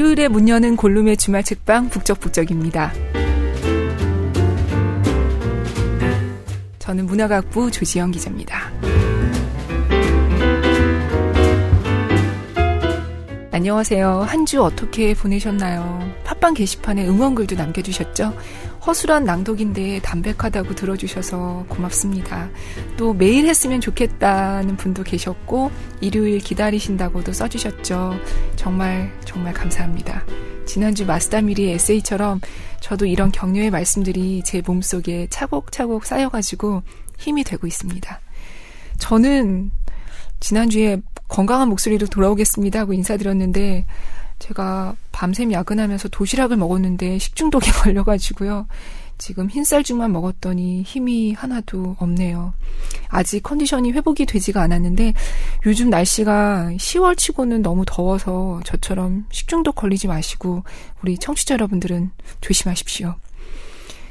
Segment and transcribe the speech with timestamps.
[0.00, 2.90] 일요일에 문 여는 골룸의 주말 책방 북적북적입니다.
[6.78, 8.72] 저는 문화각부 조지영 기자입니다.
[13.52, 14.22] 안녕하세요.
[14.22, 16.00] 한 주 어떻게 보내셨나요?
[16.24, 18.32] 팟빵 게시판에 응원글도 남겨주셨죠?
[18.86, 22.48] 허술한 낭독인데 담백하다고 들어주셔서 고맙습니다.
[22.96, 28.14] 또 매일 했으면 좋겠다는 분도 계셨고, 일요일 기다리신다고도 써주셨죠.
[28.56, 30.24] 정말, 정말 감사합니다.
[30.66, 32.40] 지난주 마스다미리 에세이처럼
[32.80, 36.82] 저도 이런 격려의 말씀들이 제 몸속에 차곡차곡 쌓여가지고
[37.18, 38.20] 힘이 되고 있습니다.
[38.98, 39.72] 저는
[40.38, 43.86] 지난주에 건강한 목소리로 돌아오겠습니다 하고 인사드렸는데
[44.40, 48.66] 제가 밤샘 야근하면서 도시락을 먹었는데 식중독에 걸려가지고요.
[49.18, 52.54] 지금 흰쌀죽만 먹었더니 힘이 하나도 없네요.
[53.08, 55.12] 아직 컨디션이 회복이 되지가 않았는데
[55.66, 60.64] 요즘 날씨가 10월 치고는 너무 더워서 저처럼 식중독 걸리지 마시고
[61.02, 63.14] 우리 청취자 여러분들은 조심하십시오.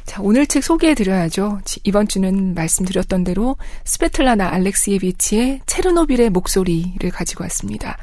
[0.05, 1.59] 자, 오늘 책 소개해 드려야죠.
[1.83, 7.97] 이번 주는 말씀드렸던 대로 스페틀라나 알렉시에비치의 체르노빌의 목소리를 가지고 왔습니다.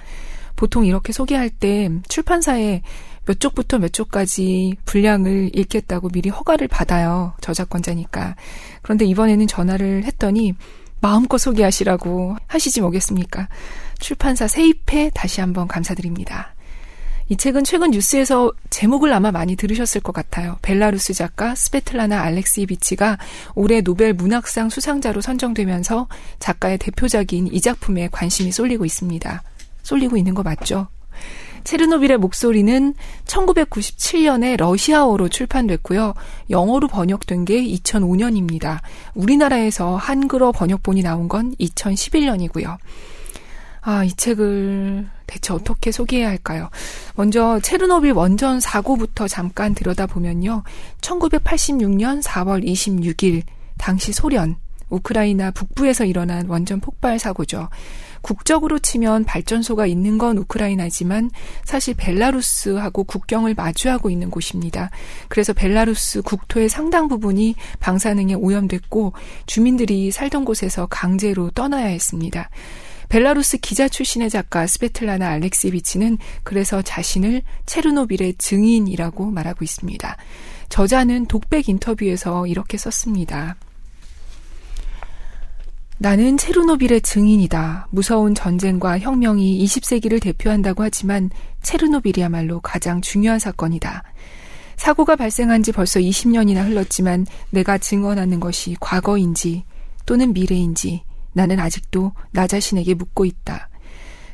[0.56, 2.82] 보통 이렇게 소개할 때 출판사에
[3.26, 7.34] 몇 쪽부터 몇 쪽까지 분량을 읽겠다고 미리 허가를 받아요.
[7.40, 8.36] 저작권자니까.
[8.82, 10.54] 그런데 이번에는 전화를 했더니
[11.00, 13.48] 마음껏 소개하시라고 하시지 뭐겠습니까?
[13.98, 16.54] 출판사 세입회 다시 한번 감사드립니다.
[17.28, 20.58] 이 책은 최근 뉴스에서 제목을 아마 많이 들으셨을 것 같아요.
[20.62, 23.18] 벨라루스 작가 스페틀라나 알렉시비치가
[23.56, 26.06] 올해 노벨 문학상 수상자로 선정되면서
[26.38, 29.42] 작가의 대표작인 이 작품에 관심이 쏠리고 있습니다.
[29.86, 30.88] 쏠리고 있는 거 맞죠?
[31.62, 36.14] 체르노빌의 목소리는 1997년에 러시아어로 출판됐고요.
[36.50, 38.80] 영어로 번역된 게 2005년입니다.
[39.14, 42.78] 우리나라에서 한글어 번역본이 나온 건 2011년이고요.
[43.82, 46.69] 아, 이 책을 대체 어떻게 소개해야 할까요?
[47.14, 50.62] 먼저 체르노빌 원전 사고부터 잠깐 들여다보면요.
[51.00, 53.42] 1986년 4월 26일
[53.78, 54.56] 당시 소련
[54.88, 57.69] 우크라이나 북부에서 일어난 원전 폭발 사고죠.
[58.26, 61.31] 국적으로 치면 발전소가 있는 건 우크라이나지만
[61.62, 64.91] 사실 벨라루스하고 국경을 마주하고 있는 곳입니다.
[65.28, 69.12] 그래서 벨라루스 국토의 상당 부분이 방사능에 오염됐고
[69.47, 72.50] 주민들이 살던 곳에서 강제로 떠나야 했습니다.
[73.10, 80.16] 벨라루스 기자 출신의 작가 스베틀라나 알렉시비치는 그래서 자신을 체르노빌의 증인이라고 말하고 있습니다.
[80.69, 83.54] 저자는 독백 인터뷰에서 이렇게 썼습니다.
[85.98, 87.88] 나는 체르노빌의 증인이다.
[87.90, 91.30] 무서운 전쟁과 혁명이 20세기를 대표한다고 하지만
[91.62, 94.02] 체르노빌이야말로 가장 중요한 사건이다.
[94.76, 99.64] 사고가 발생한 지 벌써 20년이나 흘렀지만 내가 증언하는 것이 과거인지
[100.04, 101.02] 또는 미래인지
[101.32, 103.70] 나는 아직도 나 자신에게 묻고 있다.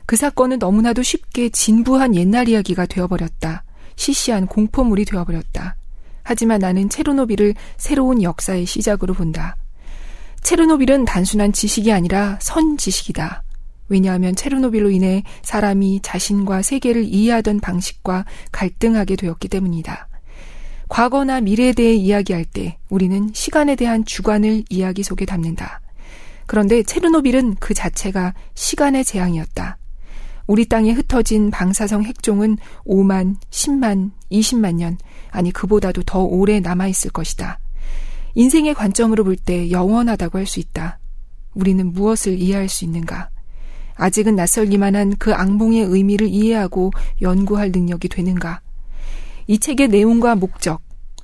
[0.05, 3.63] 그 사건은 너무나도 쉽게 진부한 옛날 이야기가 되어버렸다.
[3.95, 5.77] 시시한 공포물이 되어버렸다.
[6.25, 9.57] 하지만 나는 체르노빌을 새로운 역사의 시작으로 본다.
[10.43, 13.43] 체르노빌은 단순한 지식이 아니라 선지식이다.
[13.89, 20.09] 왜냐하면 체르노빌로 인해 사람이 자신과 세계를 이해하던 방식과 갈등하게 되었기 때문이다.
[20.89, 25.81] 과거나 미래에 대해 이야기할 때 우리는 시간에 대한 주관을 이야기 속에 담는다.
[26.47, 29.79] 그런데 체르노빌은 그 자체가 시간의 재앙이었다.
[30.47, 34.99] 우리 땅에 흩어진 방사성 핵종은 5만, 10만, 20만 년,
[35.31, 37.59] 아니 그보다도 더 오래 남아있을 것이다.
[38.35, 40.99] 인생의 관점으로 볼 때 영원하다고 할 수 있다.
[41.55, 43.29] 우리는 무엇을 이해할 수 있는가?
[43.97, 48.61] 아직은 낯설기만 한 그 악몽의 의미를 이해하고 연구할 능력이 되는가?
[49.47, 50.81] 이 책의 내용과 목적,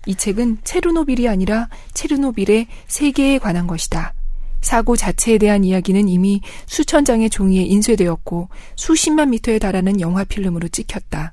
[0.07, 4.13] 이 책은 체르노빌이 아니라 체르노빌의 세계에 관한 것이다.
[4.61, 11.33] 사고 자체에 대한 이야기는 이미 수천 장의 종이에 인쇄되었고 수십만 미터에 달하는 영화 필름으로 찍혔다.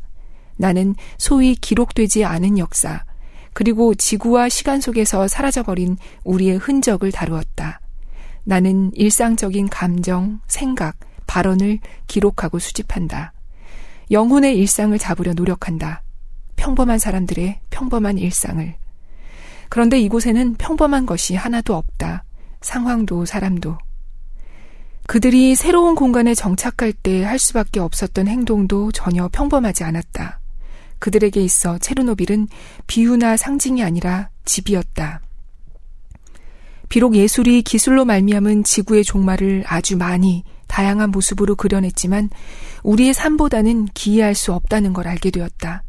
[0.58, 3.04] 나는 소위 기록되지 않은 역사,
[3.56, 5.96] 그리고 지구와 시간 속에서 사라져버린
[6.26, 7.80] 우리의 흔적을 다루었다.
[8.44, 13.32] 나는 일상적인 감정, 생각, 발언을 기록하고 수집한다.
[14.12, 16.04] 영혼의 일상을 잡으려 노력한다.
[16.58, 18.76] 평범한 사람들의 평범한 일상을.
[19.70, 22.26] 그런데 이곳에는 평범한 것이 하나도 없다.
[22.60, 23.78] 상황도 사람도.
[25.08, 30.42] 그들이 새로운 공간에 정착할 때 할 수밖에 없었던 행동도 전혀 평범하지 않았다.
[31.00, 32.48] 그들에게 있어 체르노빌은
[32.88, 35.22] 비유나 상징이 아니라 집이었다.
[36.90, 42.30] 비록 예술이 기술로 말미암은 지구의 종말을 아주 많이 다양한 모습으로 그려냈지만
[42.84, 45.84] 우리의 삶보다는 기이할 수 없다는 걸 알게 되었다.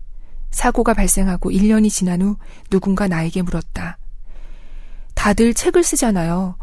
[0.50, 2.36] 사고가 발생하고 1년이 지난 후
[2.70, 3.98] 누군가 나에게 물었다.
[5.14, 6.56] 다들 책을 쓰잖아요.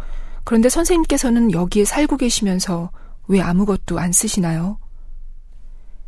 [0.44, 2.92] 그런데 선생님께서는 여기에 살고 계시면서
[3.28, 4.78] 왜 아무것도 안 쓰시나요?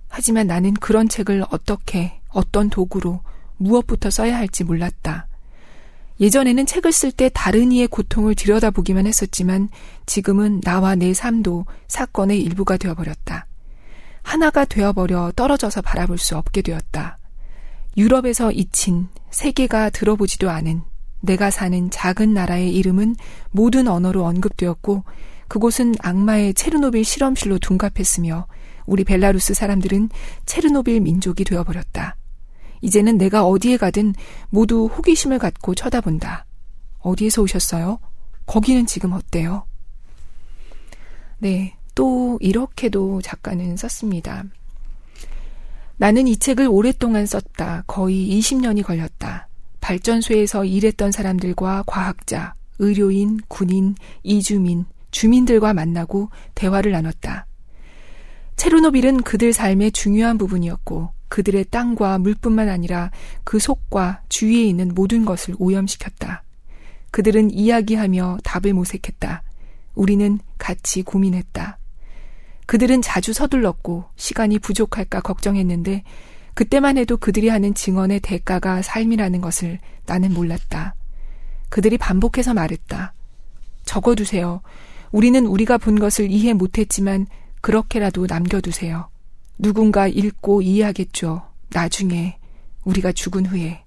[0.08, 3.22] 하지만 나는 그런 책을 어떻게 어떤 도구로
[3.58, 5.28] 무엇부터 써야 할지 몰랐다.
[6.20, 9.70] 예전에는 책을 쓸 때 다른 이의 고통을 들여다보기만 했었지만
[10.06, 13.48] 지금은 나와 내 삶도 사건의 일부가 되어버렸다.
[14.22, 17.18] 하나가 되어버려 떨어져서 바라볼 수 없게 되었다.
[17.98, 20.82] 유럽에서 잊힌 세계가 들어보지도 않은
[21.22, 23.16] 내가 사는 작은 나라의 이름은
[23.52, 25.04] 모든 언어로 언급되었고
[25.48, 28.48] 그곳은 악마의 체르노빌 실험실로 둔갑했으며
[28.86, 30.10] 우리 벨라루스 사람들은
[30.46, 32.16] 체르노빌 민족이 되어버렸다.
[32.86, 34.14] 이제는 내가 어디에 가든
[34.50, 36.46] 모두 호기심을 갖고 쳐다본다.
[37.00, 37.98] 어디에서 오셨어요?
[38.46, 39.66] 거기는 지금 어때요?
[41.40, 44.44] 네, 또 이렇게도 작가는 썼습니다.
[45.98, 47.86] 나는 이 책을 오랫동안 썼다.
[47.88, 49.48] 거의 20년이 걸렸다.
[49.82, 57.48] 발전소에서 일했던 사람들과 과학자, 의료인, 군인, 이주민, 주민들과 만나고 대화를 나눴다.
[58.58, 63.12] 체르노빌은 그들 삶의 중요한 부분이었고 그들의 땅과 물뿐만 아니라
[63.44, 66.44] 그 속과 주위에 있는 모든 것을 오염시켰다.
[67.12, 69.44] 그들은 이야기하며 답을 모색했다.
[69.95, 71.77] 우리는 같이 고민했다.
[72.66, 76.04] 그들은 자주 서둘렀고 시간이 부족할까 걱정했는데
[76.54, 80.95] 그때만 해도 그들이 하는 증언의 대가가 삶이라는 것을 나는 몰랐다.
[81.69, 83.13] 그들이 반복해서 말했다.
[83.83, 84.62] 적어두세요.
[85.12, 87.27] 우리는 우리가 본 것을 이해 못했지만
[87.62, 89.10] 그렇게라도 남겨두세요.
[89.57, 91.42] 누군가 읽고 이해하겠죠.
[91.69, 92.38] 나중에
[92.84, 93.84] 우리가 죽은 후에.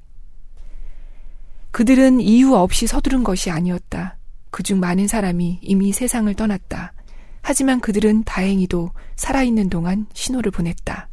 [1.71, 4.17] 그들은 이유 없이 서두른 것이 아니었다.
[4.51, 6.93] 그중 많은 사람이 이미 세상을 떠났다.
[7.43, 11.09] 하지만 그들은 다행히도 살아있는 동안 신호를 보냈다.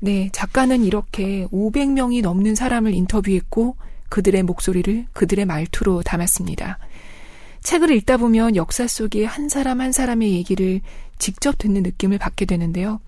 [0.00, 3.76] 네, 작가는 이렇게 500명이 넘는 사람을 인터뷰했고
[4.08, 6.78] 그들의 목소리를 그들의 말투로 담았습니다.
[7.66, 10.80] 책을 읽다 보면 역사 속에 한 사람 한 사람의 얘기를
[11.18, 13.00] 직접 듣는 느낌을 받게 되는데요.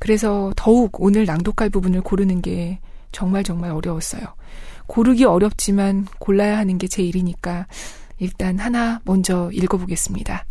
[0.00, 2.80] 그래서 더욱 오늘 낭독할 부분을 고르는 게
[3.12, 4.22] 정말 정말 어려웠어요.
[4.88, 7.68] 고르기 어렵지만 골라야 하는 게 제 일이니까
[8.18, 10.46] 일단 하나 먼저 읽어보겠습니다.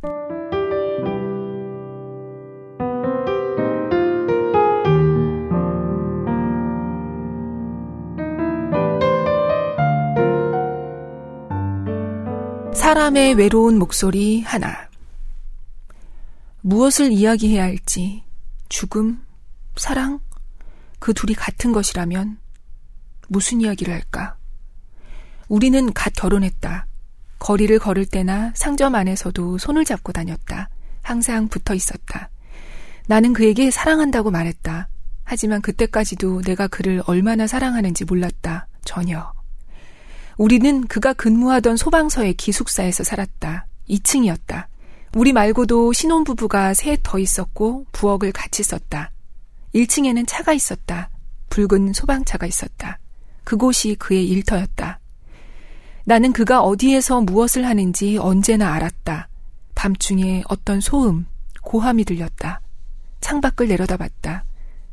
[12.90, 14.90] 사람의 외로운 목소리 하나.
[16.62, 18.24] 무엇을 이야기해야 할지,
[18.68, 19.24] 죽음,
[19.76, 20.20] 사랑,
[20.98, 22.40] 그 둘이 같은 것이라면
[23.28, 24.38] 무슨 이야기를 할까?
[25.48, 26.88] 우리는 갓 결혼했다.
[27.38, 30.70] 거리를 걸을 때나 상점 안에서도 손을 잡고 다녔다.
[31.04, 32.32] 항상 붙어 있었다.
[33.06, 34.90] 나는 그에게 사랑한다고 말했다.
[35.26, 38.68] 하지만 그때까지도 내가 그를 얼마나 사랑하는지 몰랐다.
[38.84, 39.39] 전혀.
[40.40, 43.68] 우리는 그가 근무하던 소방서의 기숙사에서 살았다.
[43.90, 44.68] 2층이었다.
[45.14, 49.12] 우리 말고도 신혼부부가 셋 더 있었고 부엌을 같이 썼다.
[49.76, 51.10] 1층에는 차가 있었다.
[51.50, 53.00] 붉은 소방차가 있었다.
[53.44, 55.02] 그곳이 그의 일터였다.
[56.06, 59.28] 나는 그가 어디에서 무엇을 하는지 언제나 알았다.
[59.76, 61.26] 밤중에 어떤 소음,
[61.64, 62.62] 고함이 들렸다.
[63.20, 64.46] 창밖을 내려다봤다.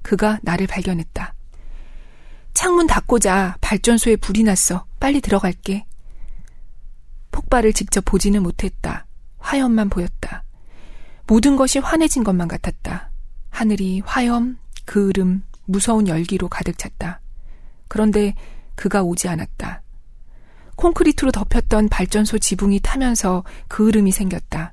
[0.02, 1.35] 그가 나를 발견했다.
[2.56, 4.86] 창문 닫고자 발전소에 불이 났어.
[4.98, 5.84] 빨리 들어갈게.
[7.30, 9.04] 폭발을 직접 보지는 못했다.
[9.36, 10.42] 화염만 보였다.
[11.26, 13.10] 모든 것이 환해진 것만 같았다.
[13.50, 17.20] 하늘이 화염, 그을음, 무서운 열기로 가득 찼다.
[17.88, 18.34] 그런데
[18.74, 19.82] 그가 오지 않았다.
[20.76, 24.72] 콘크리트로 덮였던 발전소 지붕이 타면서 그을음이 생겼다.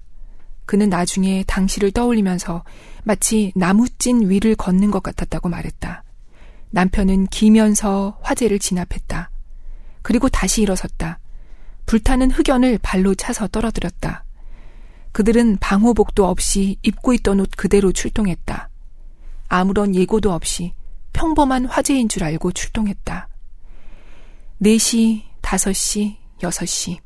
[0.65, 2.63] 그는 나중에 당시를 떠올리면서
[3.03, 6.05] 마치 나무찐 위를 걷는 것 같았다고 말했다.
[6.73, 9.29] 남편은 기면서 화재를 진압했다.
[10.01, 11.19] 그리고 다시 일어섰다.
[11.85, 14.25] 불타는 흑연을 발로 차서 떨어뜨렸다.
[15.11, 18.69] 그들은 방호복도 없이 입고 있던 옷 그대로 출동했다.
[19.49, 20.73] 아무런 예고도 없이
[21.13, 23.27] 평범한 화재인 줄 알고 출동했다.
[24.63, 26.97] 4시, 5시, 6시.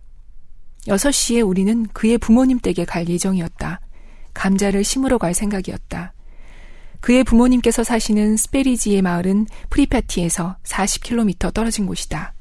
[0.87, 3.81] 6시에 우리는 그의 부모님 댁에 갈 예정이었다.
[4.33, 6.13] 감자를 심으러 갈 생각이었다.
[6.99, 12.33] 그의 부모님께서 사시는 스페리지의 마을은 프리파티에서 40km 떨어진 곳이다.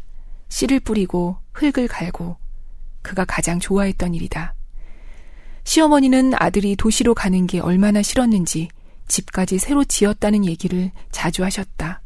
[0.48, 2.36] 씨를 뿌리고 흙을 갈고
[3.02, 4.54] 그가 가장 좋아했던 일이다.
[5.64, 8.68] 시어머니는 아들이 도시로 가는 게 얼마나 싫었는지
[9.08, 12.02] 집까지 새로 지었다는 얘기를 자주 하셨다.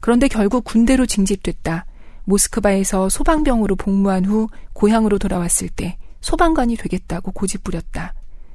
[0.00, 1.86] 그런데 결국 군대로 징집됐다.
[2.24, 8.14] 모스크바에서 소방병으로 복무한 후 고향으로 돌아왔을 때 소방관이 되겠다고 고집부렸다.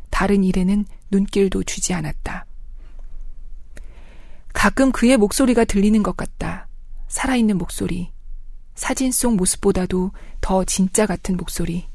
[0.10, 2.46] 다른 일에는 눈길도 주지 않았다.
[4.54, 6.68] 가끔 그의 목소리가 들리는 것 같다.
[7.08, 8.12] 살아있는 목소리.
[8.76, 11.88] 사진 속 모습보다도 더 진짜 같은 목소리.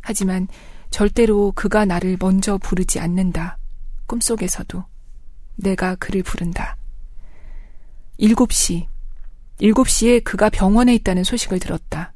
[0.00, 0.48] 하지만
[0.90, 3.58] 절대로 그가 나를 먼저 부르지 않는다.
[4.06, 4.84] 꿈속에서도.
[5.56, 6.76] 내가 그를 부른다.
[8.18, 8.86] 7시.
[9.60, 12.12] 7시에 그가 병원에 있다는 소식을 들었다.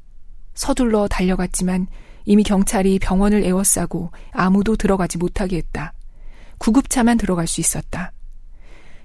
[0.55, 1.87] 서둘러 달려갔지만
[2.25, 5.93] 이미 경찰이 병원을 에워싸고 아무도 들어가지 못하게 했다.
[6.59, 8.14] 구급차만 들어갈 수 있었다.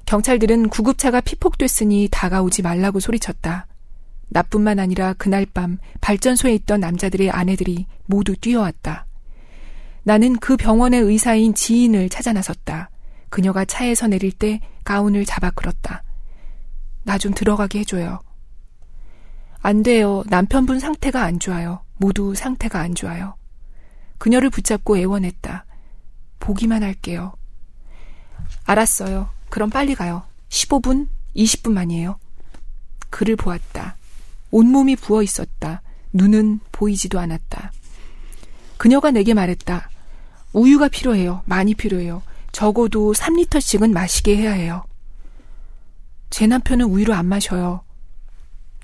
[0.09, 3.67] 경찰들은 구급차가 피폭됐으니 다가오지 말라고 소리쳤다.
[4.29, 9.05] 나뿐만 아니라 그날 밤 발전소에 있던 남자들의 아내들이 모두 뛰어왔다.
[10.01, 12.89] 나는 그 병원의 의사인 지인을 찾아 나섰다.
[13.29, 16.01] 그녀가 차에서 내릴 때 가운을 잡아 끌었다.
[17.03, 18.19] 나 좀 들어가게 해줘요.
[19.61, 20.23] 안 돼요.
[20.25, 21.83] 남편분 상태가 안 좋아요.
[21.97, 23.35] 모두 상태가 안 좋아요.
[24.17, 25.65] 그녀를 붙잡고 애원했다.
[26.39, 27.33] 보기만 할게요.
[28.65, 29.29] 알았어요.
[29.49, 30.23] 그럼 빨리 가요.
[30.49, 32.19] 15분, 20분 만이에요.
[33.09, 33.95] 그를 보았다.
[34.51, 35.81] 온몸이 부어 있었다.
[36.13, 37.71] 눈은 보이지도 않았다.
[38.77, 39.89] 그녀가 내게 말했다.
[40.53, 41.41] 우유가 필요해요.
[41.45, 42.21] 많이 필요해요.
[42.51, 44.83] 적어도 3리터씩은 마시게 해야 해요.
[46.29, 47.81] 제 남편은 우유를 안 마셔요.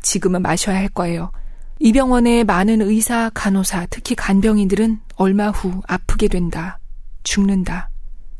[0.01, 1.31] 지금은 마셔야 할 거예요.
[1.79, 6.79] 이 병원의 많은 의사, 간호사, 특히 간병인들은 얼마 후 아프게 된다.
[7.24, 7.89] 죽는다.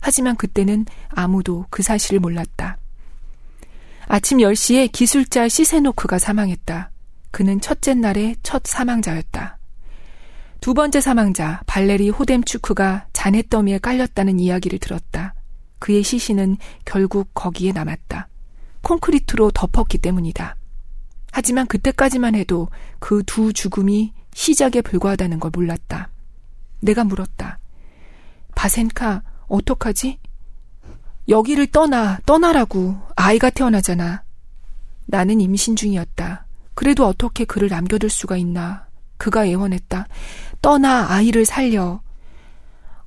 [0.06, 2.78] 하지만 그때는 아무도 그 사실을 몰랐다.
[4.06, 6.92] 아침 10시에 기술자 시세노크가 사망했다.
[7.32, 9.58] 그는 첫째 날의 첫 사망자였다.
[10.62, 15.34] 두 번째 사망자 발레리 호뎀추크가 잔해더미에 깔렸다는 이야기를 들었다.
[15.80, 18.28] 그의 시신은 결국 거기에 남았다.
[18.84, 20.56] 콘크리트로 덮었기 때문이다.
[21.32, 22.70] 하지만 그때까지만 해도
[23.00, 26.12] 그 두 죽음이 시작에 불과하다는 걸 몰랐다.
[26.82, 27.58] 내가 물었다.
[28.54, 30.20] 바센카, 어떡하지?
[31.28, 32.98] 여기를 떠나, 떠나라고.
[33.16, 34.24] 아이가 태어나잖아.
[35.06, 36.46] 나는 임신 중이었다.
[36.74, 38.88] 그래도 어떻게 그를 남겨둘 수가 있나.
[39.18, 40.08] 그가 애원했다.
[40.62, 42.02] 떠나 아이를 살려.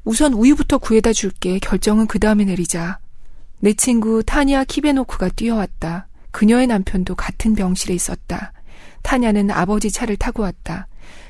[0.05, 1.59] 우선 우유부터 구해다 줄게.
[1.59, 2.99] 결정은 그 다음에 내리자.
[3.61, 6.09] 내 친구 타니아 키베노크가 뛰어왔다.
[6.31, 8.53] 그녀의 남편도 같은 병실에 있었다.
[9.03, 10.87] 타냐는 아버지 차를 타고 왔다.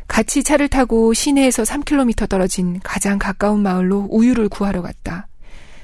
[0.08, 5.28] 같이 차를 타고 시내에서 3km 떨어진 가장 가까운 마을로 우유를 구하러 갔다.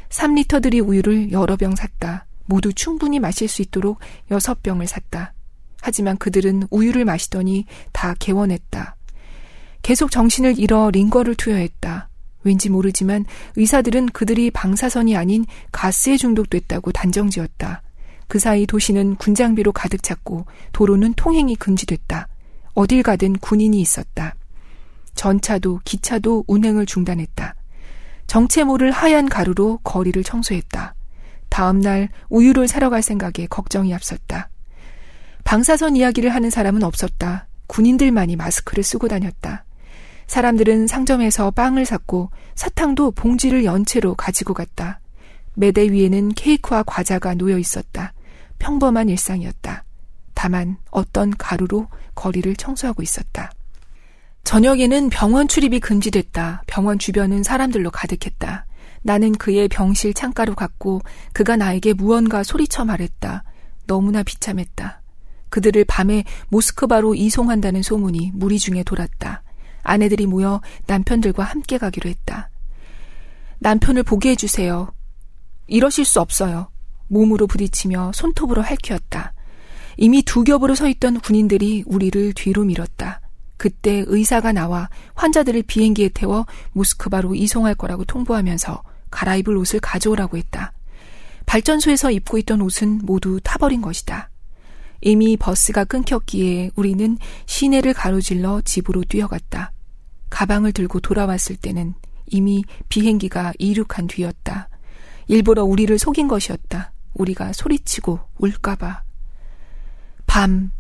[0.09, 2.27] 3리터 들이 우유를 여러 병 샀다.
[2.47, 4.01] 모두 충분히 마실 수 있도록
[4.31, 5.35] 6병을 샀다.
[5.81, 8.97] 하지만 그들은 우유를 마시더니 다 개원했다.
[9.83, 12.09] 계속 정신을 잃어 링거를 투여했다.
[12.43, 13.27] 왠지 모르지만
[13.57, 17.83] 의사들은 그들이 방사선이 아닌 가스에 중독됐다고 단정지었다.
[18.29, 22.29] 그 사이 도시는 군장비로 가득 찼고 도로는 통행이 금지됐다.
[22.75, 24.35] 어딜 가든 군인이 있었다.
[25.15, 27.55] 전차도 기차도 운행을 중단했다.
[28.27, 30.95] 정체 모를 하얀 가루로 거리를 청소했다.
[31.49, 34.51] 다음 날 우유를 사러 갈 생각에 걱정이 앞섰다.
[35.45, 37.47] 방사선 이야기를 하는 사람은 없었다.
[37.69, 39.65] 군인들만이 마스크를 쓰고 다녔다.
[40.27, 45.01] 사람들은 상점에서 빵을 샀고 사탕도 봉지를 연체로 가지고 갔다.
[45.55, 48.15] 매대 위에는 케이크와 과자가 놓여 있었다.
[48.59, 49.85] 평범한 일상이었다.
[50.35, 53.51] 다만 어떤 가루로 거리를 청소하고 있었다.
[54.45, 56.63] 저녁에는 병원 출입이 금지됐다.
[56.67, 58.67] 병원 주변은 사람들로 가득했다.
[59.03, 63.45] 나는 그의 병실 창가로 갔고 그가 나에게 무언가 소리쳐 말했다.
[63.87, 65.03] 너무나 비참했다.
[65.51, 69.43] 그들을 밤에 모스크바로 이송한다는 소문이 무리 중에 돌았다.
[69.83, 72.51] 아내들이 모여 남편들과 함께 가기로 했다.
[73.59, 74.93] 남편을 보게 해주세요.
[75.67, 76.69] 이러실 수 없어요.
[77.09, 79.34] 몸으로 부딪히며 손톱으로 핥혔다.
[79.97, 83.21] 이미 두 겹으로 서 있던 군인들이 우리를 뒤로 밀었다.
[83.57, 90.73] 그때 의사가 나와 환자들을 비행기에 태워 모스크바로 이송할 거라고 통보하면서 갈아입을 옷을 가져오라고 했다.
[91.47, 94.31] 발전소에서 입고 있던 옷은 모두 타버린 것이다.
[95.03, 99.73] 이미 버스가 끊겼기에 우리는 시내를 가로질러 집으로 뛰어갔다.
[100.31, 101.95] 가방을 들고 돌아왔을 때는
[102.27, 104.69] 이미 비행기가 이륙한 뒤였다.
[105.29, 106.93] 일부러 우리를 속인 것이었다.
[107.15, 109.04] 우리가 소리치고 울까봐.
[110.35, 110.73] 밤.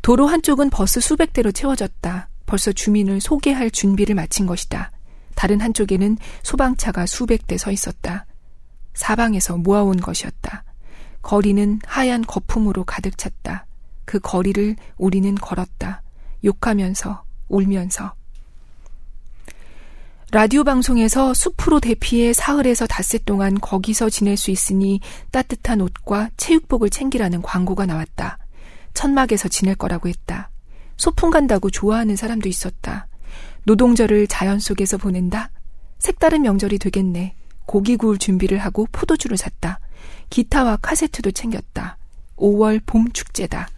[0.00, 2.30] 도로 한쪽은 버스 수백 대로 채워졌다.
[2.46, 4.92] 벌써 주민을 소개할 준비를 마친 것이다.
[5.34, 8.24] 다른 한쪽에는 소방차가 수백 대 서 있었다.
[8.94, 10.64] 사방에서 모아온 것이었다.
[11.20, 13.66] 거리는 하얀 거품으로 가득 찼다.
[14.06, 16.00] 그 거리를 우리는 걸었다.
[16.42, 18.14] 욕하면서, 울면서.
[20.30, 27.42] 라디오 방송에서 숲으로 대피해 사흘에서 닷새 동안 거기서 지낼 수 있으니 따뜻한 옷과 체육복을 챙기라는
[27.42, 28.37] 광고가 나왔다.
[28.98, 30.50] 천막에서 지낼 거라고 했다.
[30.96, 33.06] 소풍 간다고 좋아하는 사람도 있었다.
[33.62, 35.52] 노동절을 자연 속에서 보낸다?
[36.00, 37.36] 색다른 명절이 되겠네.
[37.64, 39.78] 고기 구울 준비를 하고 포도주를 샀다.
[40.30, 41.96] 기타와 카세트도 챙겼다.
[42.38, 43.68] 5월 봄 축제다.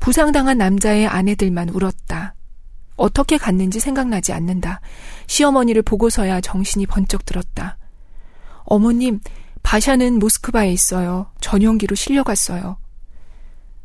[0.00, 2.34] 부상당한 남자의 아내들만 울었다.
[2.96, 4.80] 어떻게 갔는지 생각나지 않는다.
[5.28, 7.78] 시어머니를 보고서야 정신이 번쩍 들었다.
[8.64, 9.20] 어머님,
[9.62, 11.30] 바샤는 모스크바에 있어요.
[11.40, 12.78] 전용기로 실려갔어요.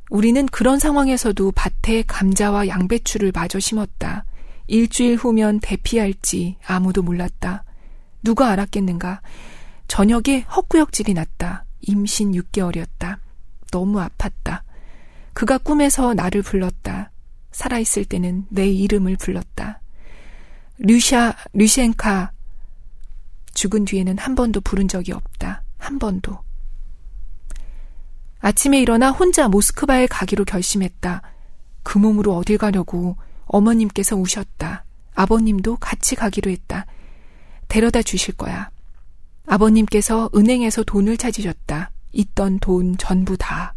[0.10, 4.26] 우리는 그런 상황에서도 밭에 감자와 양배추를 마저 심었다.
[4.68, 7.64] 일주일 후면 대피할지 아무도 몰랐다.
[8.24, 9.22] 누가 알았겠는가?
[9.88, 11.66] 저녁에 헛구역질이 났다.
[11.82, 13.18] 임신 6개월이었다.
[13.72, 14.62] 너무 아팠다.
[15.34, 17.12] 그가 꿈에서 나를 불렀다.
[17.52, 19.82] 살아있을 때는 내 이름을 불렀다.
[20.80, 22.32] 류샤, 류시엔카.
[23.54, 25.64] 죽은 뒤에는 한 번도 부른 적이 없다.
[25.78, 26.40] 한 번도.
[28.40, 31.22] 아침에 일어나 혼자 모스크바에 가기로 결심했다.
[31.84, 34.86] 그 몸으로 어딜 가려고 어머님께서 우셨다.
[35.14, 36.86] 아버님도 같이 가기로 했다.
[37.68, 38.70] 데려다 주실 거야.
[39.46, 41.92] 아버님께서 은행에서 돈을 찾으셨다.
[42.14, 43.74] 있던 돈 전부 다.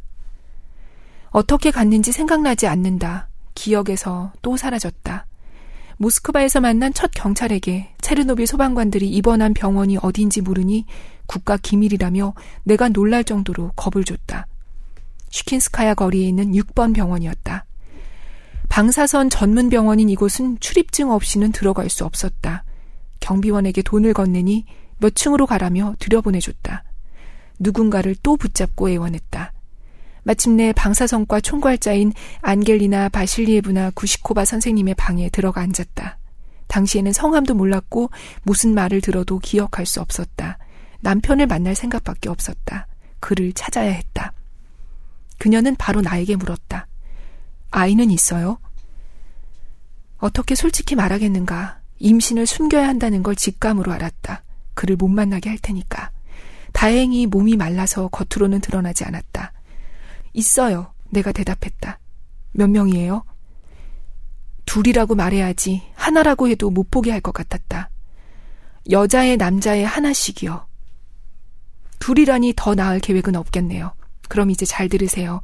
[1.30, 3.28] 어떻게 갔는지 생각나지 않는다.
[3.54, 5.26] 기억에서 또 사라졌다.
[5.96, 10.86] 모스크바에서 만난 첫 경찰에게 체르노빌 소방관들이 입원한 병원이 어딘지 모르니
[11.26, 14.46] 국가 기밀이라며 내가 놀랄 정도로 겁을 줬다.
[15.32, 17.64] 슈킨스카야 거리에 있는 6번 병원이었다.
[18.68, 22.64] 방사선 전문 병원인 이곳은 출입증 없이는 들어갈 수 없었다.
[23.20, 24.64] 경비원에게 돈을 건네니
[24.98, 26.84] 몇 층으로 가라며 들여보내줬다.
[27.58, 29.52] 누군가를 또 붙잡고 애원했다.
[30.24, 32.12] 마침내 방사선과 총괄자인
[32.42, 36.18] 안겔리나 바실리에브나 구시코바 선생님의 방에 들어가 앉았다.
[36.68, 38.10] 당시에는 성함도 몰랐고
[38.42, 40.58] 무슨 말을 들어도 기억할 수 없었다.
[41.00, 42.86] 남편을 만날 생각밖에 없었다.
[43.20, 44.32] 그를 찾아야 했다.
[45.42, 46.86] 그녀는 바로 나에게 물었다.
[47.72, 48.58] 아이는 있어요?
[50.18, 51.80] 어떻게 솔직히 말하겠는가.
[51.98, 54.44] 임신을 숨겨야 한다는 걸 직감으로 알았다.
[54.74, 56.12] 그를 못 만나게 할 테니까.
[56.72, 59.52] 다행히 몸이 말라서 겉으로는 드러나지 않았다.
[60.32, 60.94] 있어요.
[61.10, 61.98] 내가 대답했다.
[62.52, 63.24] 몇 명이에요?
[64.64, 67.90] 둘이라고 말해야지 하나라고 해도 못 보게 할 것 같았다.
[68.92, 70.68] 여자의 남자의 하나씩이요.
[71.98, 73.92] 둘이라니 더 나을 계획은 없겠네요.
[74.28, 75.40] 그럼 이제 잘 들으세요.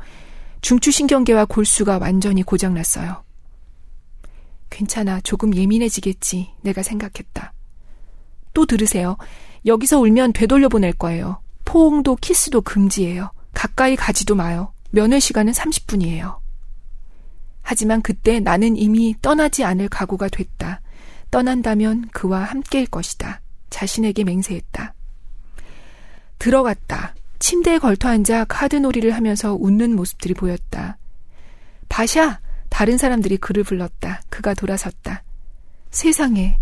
[0.61, 3.23] 중추신경계와 골수가 완전히 고장났어요.
[4.71, 5.21] 괜찮아.
[5.21, 6.51] 조금 예민해지겠지.
[6.63, 7.53] 내가 생각했다.
[8.55, 9.17] 또 들으세요.
[9.67, 11.41] 여기서 울면 되돌려 보낼 거예요.
[11.65, 13.31] 포옹도 키스도 금지예요.
[13.55, 14.73] 가까이 가지도 마요.
[14.91, 16.39] 면회 시간은 30분이에요.
[17.63, 20.81] 하지만 그때 나는 이미 떠나지 않을 각오가 됐다.
[21.31, 23.43] 떠난다면 그와 함께일 것이다.
[23.69, 24.95] 자신에게 맹세했다.
[26.39, 27.15] 들어갔다.
[27.39, 30.99] 침대에 걸터 앉아 카드놀이를 하면서 웃는 모습들이 보였다.
[31.89, 32.41] 바샤!
[32.69, 34.23] 다른 사람들이 그를 불렀다.
[34.29, 35.23] 그가 돌아섰다.
[35.91, 36.59] 세상에,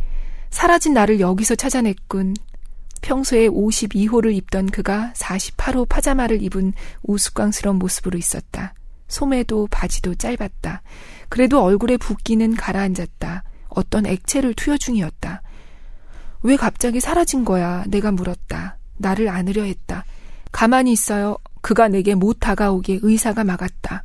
[0.50, 2.34] 사라진 나를 여기서 찾아냈군.
[3.02, 8.74] 평소에 52호를 입던 그가 48호 파자마를 입은 우스꽝스러운 모습으로 있었다.
[9.08, 10.82] 소매도 바지도 짧았다.
[11.28, 13.44] 그래도 얼굴에 붓기는 가라앉았다.
[13.68, 15.42] 어떤 액체를 투여 중이었다.
[16.42, 17.84] 왜 갑자기 사라진 거야?
[17.88, 18.78] 내가 물었다.
[18.96, 20.04] 나를 안으려 했다.
[20.56, 21.36] 가만히 있어요.
[21.60, 24.04] 그가 내게 못 다가오게 의사가 막았다.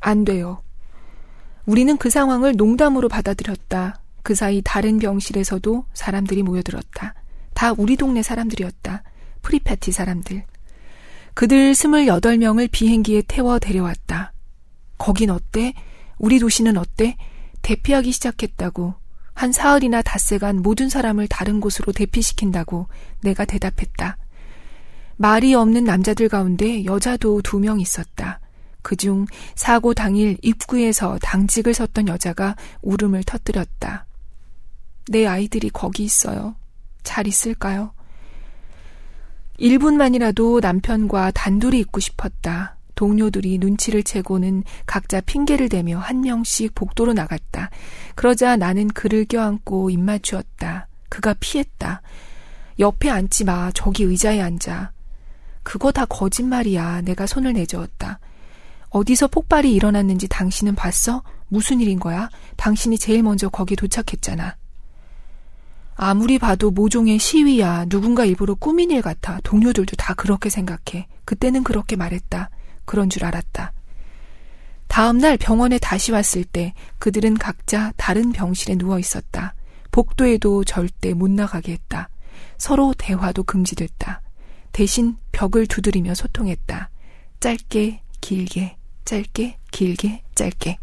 [0.00, 0.60] 안 돼요.
[1.66, 4.00] 우리는 그 상황을 농담으로 받아들였다.
[4.24, 7.14] 그 사이 다른 병실에서도 사람들이 모여들었다.
[7.54, 9.04] 다 우리 동네 사람들이었다.
[9.42, 10.42] 프리패티 사람들.
[11.34, 14.32] 그들 28명을 비행기에 태워 데려왔다.
[14.98, 15.74] 거긴 어때?
[16.18, 17.16] 우리 도시는 어때?
[17.62, 18.94] 대피하기 시작했다고.
[19.32, 22.88] 한 사흘이나 닷새간 모든 사람을 다른 곳으로 대피시킨다고
[23.22, 24.16] 내가 대답했다.
[25.18, 28.40] 말이 없는 남자들 가운데 여자도 두 명 있었다.
[28.82, 29.26] 그중
[29.56, 34.06] 사고 당일 입구에서 당직을 섰던 여자가 울음을 터뜨렸다.
[35.10, 36.54] 내 아이들이 거기 있어요.
[37.02, 37.92] 잘 있을까요?
[39.58, 42.76] 1분만이라도 남편과 단둘이 있고 싶었다.
[42.94, 47.70] 동료들이 눈치를 채고는 각자 핑계를 대며 한 명씩 복도로 나갔다.
[48.14, 50.86] 그러자 나는 그를 껴안고 입맞추었다.
[51.08, 52.02] 그가 피했다.
[52.78, 53.70] 옆에 앉지 마.
[53.72, 54.92] 저기 의자에 앉아.
[55.68, 57.02] 그거 다 거짓말이야.
[57.02, 58.20] 내가 손을 내저었다.
[58.88, 61.22] 어디서 폭발이 일어났는지 당신은 봤어?
[61.48, 62.30] 무슨 일인 거야?
[62.56, 64.56] 당신이 제일 먼저 거기 도착했잖아.
[65.94, 67.84] 아무리 봐도 모종의 시위야.
[67.84, 69.40] 누군가 일부러 꾸민 일 같아.
[69.44, 71.06] 동료들도 다 그렇게 생각해.
[71.26, 72.48] 그때는 그렇게 말했다.
[72.86, 73.74] 그런 줄 알았다.
[74.86, 79.54] 다음날 병원에 다시 왔을 때 그들은 각자 다른 병실에 누워 있었다.
[79.90, 82.08] 복도에도 절대 못 나가게 했다.
[82.56, 84.22] 서로 대화도 금지됐다.
[84.72, 86.90] 대신 벽을 두드리며 소통했다.
[87.40, 90.78] 짧게, 길게, 짧게, 길게, 짧게.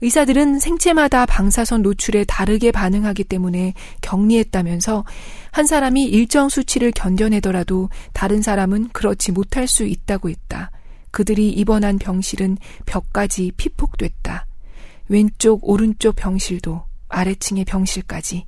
[0.00, 3.72] 의사들은 생체마다 방사선 노출에 다르게 반응하기 때문에
[4.02, 5.04] 격리했다면서
[5.50, 10.70] 한 사람이 일정 수치를 견뎌내더라도 다른 사람은 그렇지 못할 수 있다고 했다.
[11.10, 14.46] 그들이 입원한 병실은 벽까지 피폭됐다.
[15.08, 18.46] 왼쪽, 오른쪽 병실도 아래층의 병실까지.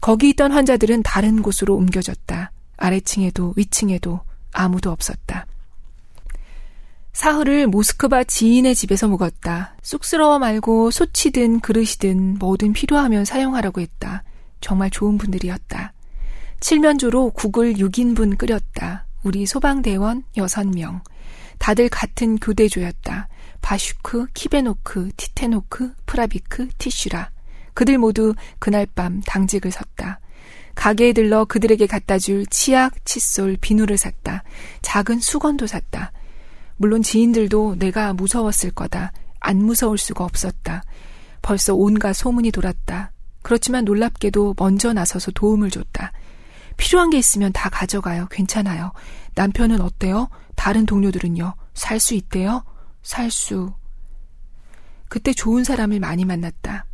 [0.00, 2.52] 거기 있던 환자들은 다른 곳으로 옮겨졌다.
[2.78, 4.20] 아래층에도 위층에도
[4.52, 5.46] 아무도 없었다.
[7.12, 9.74] 사흘을 모스크바 지인의 집에서 묵었다.
[9.82, 14.22] 쑥스러워 말고 소치든 그릇이든 뭐든 필요하면 사용하라고 했다.
[14.60, 15.92] 정말 좋은 분들이었다.
[16.60, 19.06] 칠면조로 국을 6인분 끓였다.
[19.24, 21.02] 우리 소방대원 6명.
[21.58, 23.28] 다들 같은 교대조였다.
[23.60, 27.30] 바슈크, 키베노크, 티테노크, 프라비크, 티슈라.
[27.74, 30.20] 그들 모두 그날 밤 당직을 섰다.
[30.78, 34.44] 가게에 들러 그들에게 갖다 줄 치약, 칫솔, 비누를 샀다.
[34.80, 36.12] 작은 수건도 샀다.
[36.76, 39.10] 물론 지인들도 내가 무서웠을 거다.
[39.40, 40.84] 안 무서울 수가 없었다.
[41.42, 43.10] 벌써 온갖 소문이 돌았다.
[43.42, 46.12] 그렇지만 놀랍게도 먼저 나서서 도움을 줬다.
[46.76, 48.28] 필요한 게 있으면 다 가져가요.
[48.30, 48.92] 괜찮아요.
[49.34, 50.28] 남편은 어때요?
[50.54, 51.54] 다른 동료들은요?
[51.74, 52.62] 살 수 있대요?
[53.02, 53.72] 살 수.
[55.08, 56.86] 그때 좋은 사람을 많이 만났다.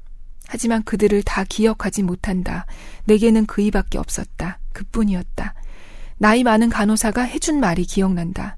[0.46, 2.66] 하지만 그들을 다 기억하지 못한다.
[3.04, 4.58] 내게는 그이밖에 없었다.
[4.72, 5.54] 그뿐이었다.
[6.18, 8.56] 나이 많은 간호사가 해준 말이 기억난다.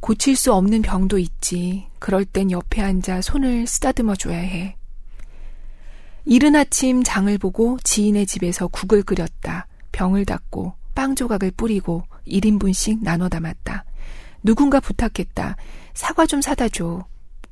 [0.00, 1.86] 고칠 수 없는 병도 있지.
[1.98, 4.76] 그럴 땐 옆에 앉아 손을 쓰다듬어 줘야 해.
[6.24, 9.66] 이른 아침 장을 보고 지인의 집에서 국을 끓였다.
[9.92, 13.84] 병을 닦고 빵 조각을 뿌리고 1인분씩 나눠 담았다.
[14.42, 15.56] 누군가 부탁했다.
[15.94, 17.04] 사과 좀 사다 줘.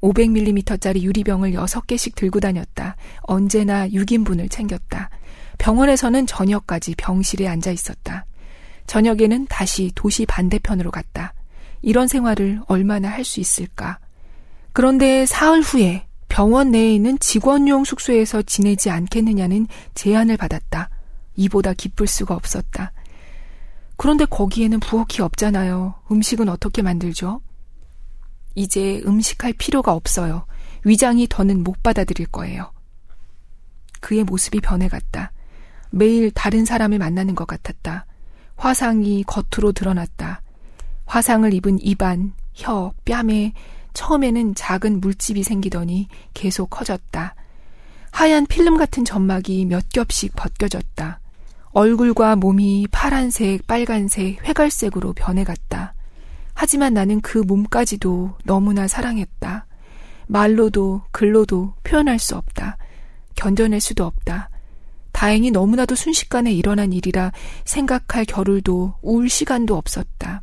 [0.05, 2.97] 500ml짜리 유리병을 6개씩 들고 다녔다.
[3.23, 5.09] 언제나 6인분을 챙겼다.
[5.59, 8.27] 병원에서는 저녁까지 병실에 앉아 있었다.
[8.87, 11.33] 저녁에는 다시 도시 반대편으로 갔다.
[11.81, 13.99] 이런 생활을 얼마나 할 수 있을까.
[14.73, 20.91] 그런데 사흘 후에 병원 내에 있는 직원용 숙소에서 지내지 않겠느냐는 제안을 받았다.
[21.37, 22.93] 이보다 기쁠 수가 없었다.
[23.97, 25.95] 그런데 거기에는 부엌이 없잖아요.
[26.11, 27.41] 음식은 어떻게 만들죠?
[28.55, 30.47] 이제 음식할 필요가 없어요.
[30.85, 32.73] 위장이 더는 못 받아들일 거예요.
[34.01, 35.33] 그의 모습이 변해갔다.
[35.91, 38.07] 매일 다른 사람을 만나는 것 같았다.
[38.57, 40.43] 화상이 겉으로 드러났다.
[41.07, 43.53] 화상을 입은 입안, 혀, 뺨에
[43.95, 47.35] 처음에는 작은 물집이 생기더니 계속 커졌다.
[48.11, 51.21] 하얀 필름 같은 점막이 몇 겹씩 벗겨졌다.
[51.71, 55.94] 얼굴과 몸이 파란색, 빨간색, 회갈색으로 변해갔다.
[56.55, 59.67] 하지만 나는 그 몸까지도 너무나 사랑했다.
[60.27, 62.79] 말로도 글로도 표현할 수 없다.
[63.35, 64.49] 견뎌낼 수도 없다.
[65.13, 67.33] 다행히 너무나도 순식간에 일어난 일이라
[67.65, 70.43] 생각할 겨를도 울 시간도 없었다.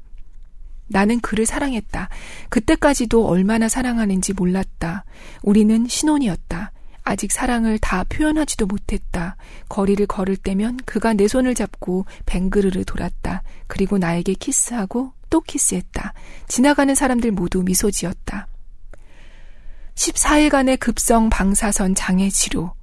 [0.88, 2.10] 나는 그를 사랑했다.
[2.50, 5.06] 그때까지도 얼마나 사랑하는지 몰랐다.
[5.42, 6.72] 우리는 신혼이었다.
[7.04, 9.36] 아직 사랑을 다 표현하지도 못했다.
[9.70, 13.44] 거리를 걸을 때면 그가 내 손을 잡고 뱅그르르 돌았다.
[13.68, 16.14] 그리고 나에게 키스하고 또 키스했다.
[16.48, 18.48] 지나가는 사람들 모두 미소 지었다.
[19.96, 22.76] 14일간의 급성 방사선 장애 치료.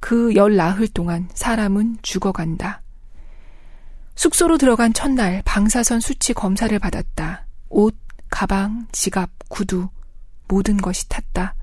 [0.00, 2.82] 그 열 나흘 동안 사람은 죽어간다.
[4.14, 7.46] 숙소로 들어간 첫날 방사선 수치 검사를 받았다.
[7.68, 7.96] 옷,
[8.30, 9.88] 가방, 지갑, 구두,
[10.48, 11.54] 모든 것이 탔다.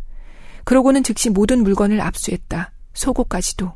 [0.63, 2.71] 그러고는 즉시 모든 물건을 압수했다.
[2.93, 3.73] 속옷까지도.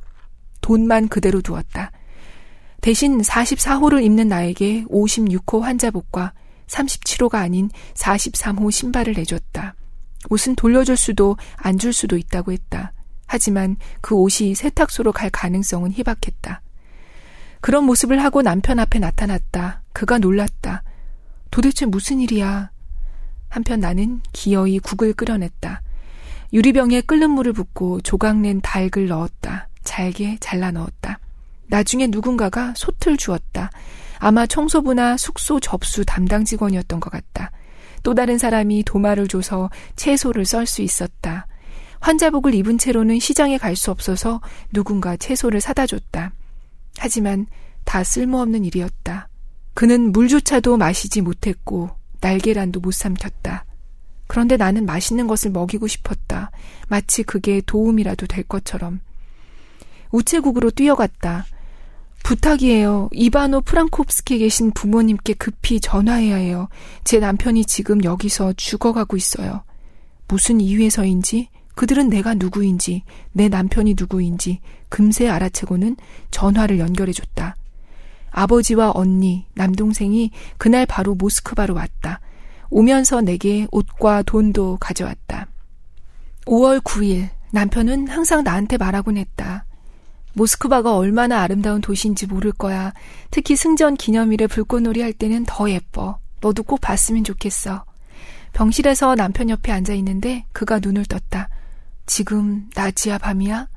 [0.62, 1.91] 돈만 그대로 두었다.
[2.82, 6.34] 대신 44호를 입는 나에게 56호 환자복과
[6.70, 9.76] 37호가 아닌 43호 신발을 내줬다.
[10.30, 12.94] 옷은 돌려줄 수도 안 줄 수도 있다고 했다.
[13.26, 16.62] 하지만 그 옷이 세탁소로 갈 가능성은 희박했다.
[17.62, 19.84] 그런 모습을 하고 남편 앞에 나타났다.
[19.94, 20.84] 그가 놀랐다.
[21.52, 22.72] 도대체 무슨 일이야?
[23.50, 25.82] 한편 나는 기어이 국을 끓여냈다.
[26.54, 29.68] 유리병에 끓는 물을 붓고 조각낸 닭을 넣었다.
[29.84, 31.20] 잘게 잘라 넣었다.
[31.68, 33.70] 나중에 누군가가 솥을 주었다.
[34.20, 37.52] 아마 청소부나 숙소 접수 담당 직원이었던 것 같다.
[38.04, 41.48] 또 다른 사람이 도마를 줘서 채소를 썰 수 있었다.
[42.02, 46.32] 환자복을 입은 채로는 시장에 갈 수 없어서 누군가 채소를 사다 줬다.
[46.98, 47.48] 하지만
[47.86, 49.30] 다 쓸모없는 일이었다.
[49.74, 51.90] 그는 물조차도 마시지 못했고
[52.22, 53.66] 날계란도 못 삼켰다.
[54.28, 56.52] 그런데 나는 맛있는 것을 먹이고 싶었다.
[56.88, 59.00] 마치 그게 도움이라도 될 것처럼.
[60.12, 61.46] 우체국으로 뛰어갔다.
[62.24, 63.10] 부탁이에요.
[63.12, 66.70] 이바노 프랑코프스키에 계신 부모님께 급히 전화해야 해요.
[67.04, 69.64] 제 남편이 지금 여기서 죽어가고 있어요.
[70.28, 75.96] 무슨 이유에서인지, 그들은 내가 누구인지, 내 남편이 누구인지 금세 알아채고는
[76.30, 77.56] 전화를 연결해줬다.
[78.32, 82.20] 아버지와 언니, 남동생이 그날 바로 모스크바로 왔다.
[82.70, 85.48] 오면서 내게 옷과 돈도 가져왔다.
[86.46, 89.66] 5월 9일, 남편은 항상 나한테 말하곤 했다.
[90.34, 92.94] 모스크바가 얼마나 아름다운 도시인지 모를 거야.
[93.32, 96.20] 특히 승전 기념일에 불꽃놀이 할 때는 더 예뻐.
[96.42, 97.86] 너도 꼭 봤으면 좋겠어.
[98.54, 101.50] 병실에서 남편 옆에 앉아 있는데 그가 눈을 떴다.
[102.06, 103.68] 지금 낮이야 밤이야?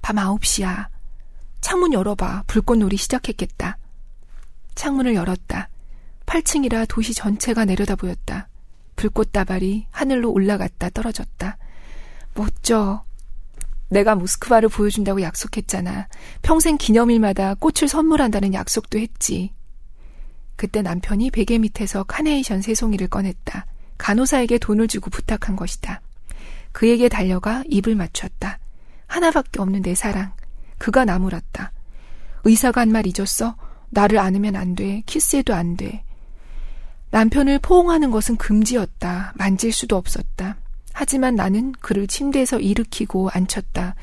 [0.00, 0.86] 밤 9시야.
[1.60, 2.44] 창문 열어봐.
[2.46, 3.78] 불꽃놀이 시작했겠다.
[4.74, 5.68] 창문을 열었다.
[6.26, 8.48] 8층이라 도시 전체가 내려다 보였다.
[8.96, 11.56] 불꽃다발이 하늘로 올라갔다 떨어졌다.
[12.34, 13.04] 멋져.
[13.88, 16.08] 내가 모스크바를 보여준다고 약속했잖아.
[16.42, 19.52] 평생 기념일마다 꽃을 선물한다는 약속도 했지.
[20.56, 23.66] 그때 남편이 베개 밑에서 카네이션 세 송이를 꺼냈다.
[23.96, 26.00] 간호사에게 돈을 주고 부탁한 것이다.
[26.72, 28.58] 그에게 달려가 입을 맞췄다.
[29.06, 30.32] 하나밖에 없는 내 사랑.
[30.78, 31.72] 그가 나무랐다.
[32.44, 33.56] 의사가 한 말 잊었어?
[33.90, 35.02] 나를 안으면 안 돼.
[35.06, 36.04] 키스해도 안 돼.
[37.10, 39.32] 남편을 포옹하는 것은 금지였다.
[39.36, 40.56] 만질 수도 없었다.
[41.00, 43.94] 하지만 나는 그를 침대에서 일으키고 앉혔다.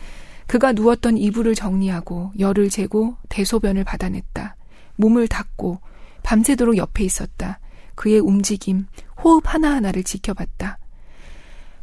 [0.47, 4.55] 그가 누웠던 이불을 정리하고 열을 재고 대소변을 받아냈다.
[4.95, 5.81] 몸을 닦고
[6.23, 7.59] 밤새도록 옆에 있었다.
[7.95, 8.87] 그의 움직임,
[9.21, 10.77] 호흡 하나하나를 지켜봤다.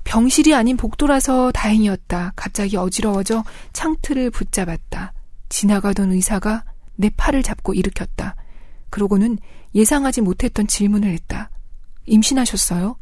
[0.05, 2.33] 병실이 아닌 복도라서 다행이었다.
[2.35, 3.45] 갑자기 어지러워져
[3.75, 5.13] 창틀을 붙잡았다.
[5.51, 6.65] 지나가던 의사가
[6.97, 8.35] 내 팔을 잡고 일으켰다.
[8.89, 9.37] 그러고는
[9.75, 11.51] 예상하지 못했던 질문을 했다.
[12.07, 12.97] 임신하셨어요?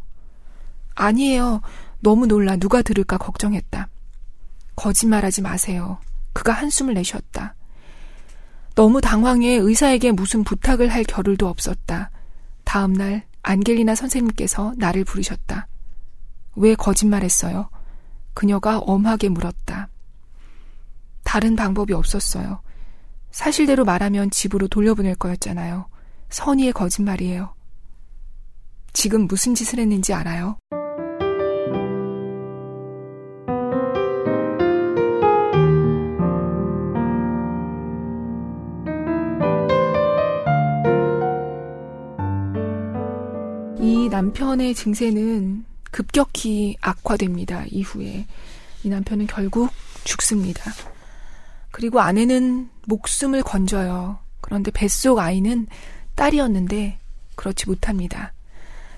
[0.97, 1.63] 아니에요.
[2.01, 3.89] 너무 놀라 누가 들을까 걱정했다.
[4.77, 5.99] 거짓말하지 마세요.
[6.33, 7.55] 그가 한숨을 내쉬었다.
[8.75, 12.11] 너무 당황해 의사에게 무슨 부탁을 할 겨를도 없었다.
[12.65, 15.67] 다음 날 안겔리나 선생님께서 나를 부르셨다.
[16.57, 17.69] 왜 거짓말했어요?
[18.33, 19.89] 그녀가 엄하게 물었다.
[21.25, 22.61] 다른 방법이 없었어요.
[23.31, 25.87] 사실대로 말하면 집으로 돌려보낼 거였잖아요.
[26.31, 27.55] 선의의 거짓말이에요.
[28.93, 30.57] 지금 무슨 짓을 했는지 알아요?
[44.21, 47.65] 남편의 증세는 급격히 악화됩니다.
[47.71, 48.27] 이후에.
[48.83, 49.71] 이 남편은 결국
[50.05, 50.71] 죽습니다.
[51.71, 54.19] 그리고 아내는 목숨을 건져요.
[54.43, 55.67] 그런데 뱃속 아이는
[56.17, 56.99] 딸이었는데
[57.35, 58.35] 그렇지 못합니다.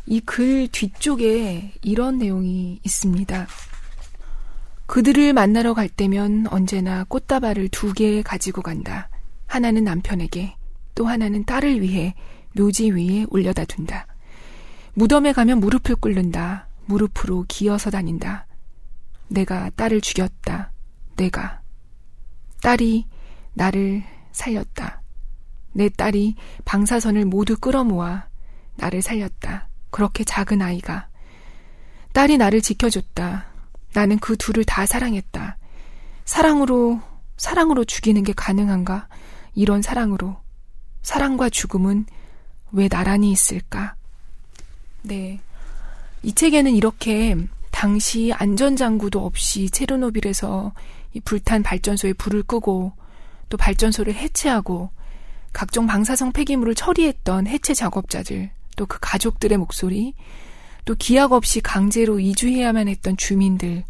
[0.06, 3.46] 이 글 뒤쪽에 이런 내용이 있습니다.
[4.86, 9.08] 그들을 만나러 갈 때면 언제나 꽃다발을 두 개 가지고 간다.
[9.46, 10.56] 하나는 남편에게,
[10.96, 12.14] 또 하나는 딸을 위해
[12.56, 14.08] 묘지 위에 올려다 둔다.
[14.94, 16.68] 무덤에 가면 무릎을 꿇는다.
[16.86, 18.46] 무릎으로 기어서 다닌다.
[19.28, 20.72] 내가 딸을 죽였다.
[21.16, 21.62] 내가.
[22.62, 23.06] 딸이
[23.54, 24.02] 나를
[24.32, 25.02] 살렸다.
[25.72, 28.26] 내 딸이 방사선을 모두 끌어모아
[28.76, 29.68] 나를 살렸다.
[29.90, 31.08] 그렇게 작은 아이가.
[32.12, 33.46] 딸이 나를 지켜줬다.
[33.94, 35.56] 나는 그 둘을 다 사랑했다.
[36.24, 37.00] 사랑으로,
[37.36, 39.08] 사랑으로 죽이는 게 가능한가?
[39.54, 40.36] 이런 사랑으로.
[41.02, 42.06] 사랑과 죽음은
[42.72, 43.96] 왜 나란히 있을까?
[45.02, 45.40] 네.
[46.22, 47.36] 이 책에는 이렇게
[47.70, 50.72] 당시 안전장구도 없이 체르노빌에서
[51.14, 52.92] 이 불탄 발전소에 불을 끄고
[53.48, 54.90] 또 발전소를 해체하고
[55.52, 60.14] 각종 방사성 폐기물을 처리했던 해체 작업자들 또 그 가족들의 목소리
[60.84, 63.84] 또 기약 없이 강제로 이주해야만 했던 주민들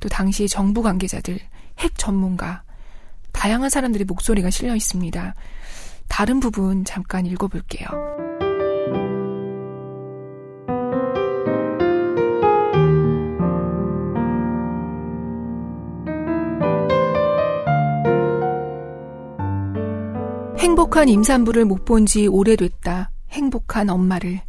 [0.00, 1.38] 또 당시 정부 관계자들
[1.78, 2.62] 핵 전문가
[3.32, 5.34] 다양한 사람들의 목소리가 실려 있습니다.
[6.08, 8.47] 다른 부분 잠깐 읽어볼게요.
[20.78, 23.10] 행복한 임산부를 못 본 지 오래됐다.
[23.30, 24.40] 행복한 엄마를.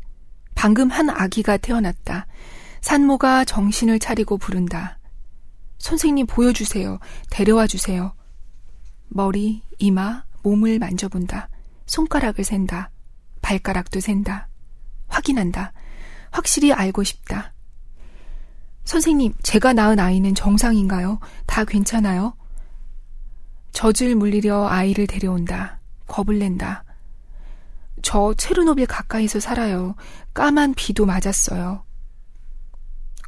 [0.54, 2.28] 방금 한 아기가 태어났다.
[2.82, 5.00] 산모가 정신을 차리고 부른다.
[5.80, 7.00] 선생님 보여주세요.
[7.32, 8.14] 데려와 주세요.
[9.08, 11.50] 머리, 이마, 몸을 만져본다.
[11.88, 12.92] 손가락을 센다.
[13.42, 14.50] 발가락도 센다.
[15.08, 15.74] 확인한다.
[16.30, 17.54] 확실히 알고 싶다.
[18.86, 21.20] 선생님, 제가 낳은 아이는 정상인가요?
[21.48, 22.36] 다 괜찮아요?
[23.72, 25.79] 젖을 물리려 아이를 데려온다.
[26.10, 26.84] 겁을 낸다.
[28.02, 29.96] 저 체르노빌 가까이서 살아요.
[30.34, 31.84] 까만 비도 맞았어요.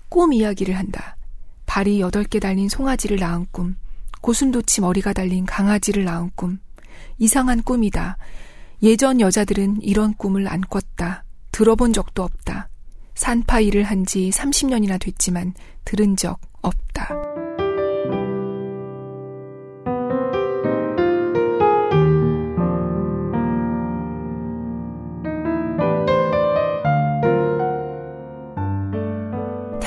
[0.09, 1.15] 꿈 이야기를 한다.
[1.65, 3.77] 발이 여덟 개 달린 송아지를 낳은 꿈.
[4.21, 6.59] 고슴도치 머리가 달린 강아지를 낳은 꿈.
[7.17, 8.17] 이상한 꿈이다.
[8.83, 11.23] 예전 여자들은 이런 꿈을 안 꿨다.
[11.51, 12.69] 들어본 적도 없다.
[13.15, 15.53] 산파 일을 한 지 30년이나 됐지만
[15.85, 17.09] 들은 적 없다.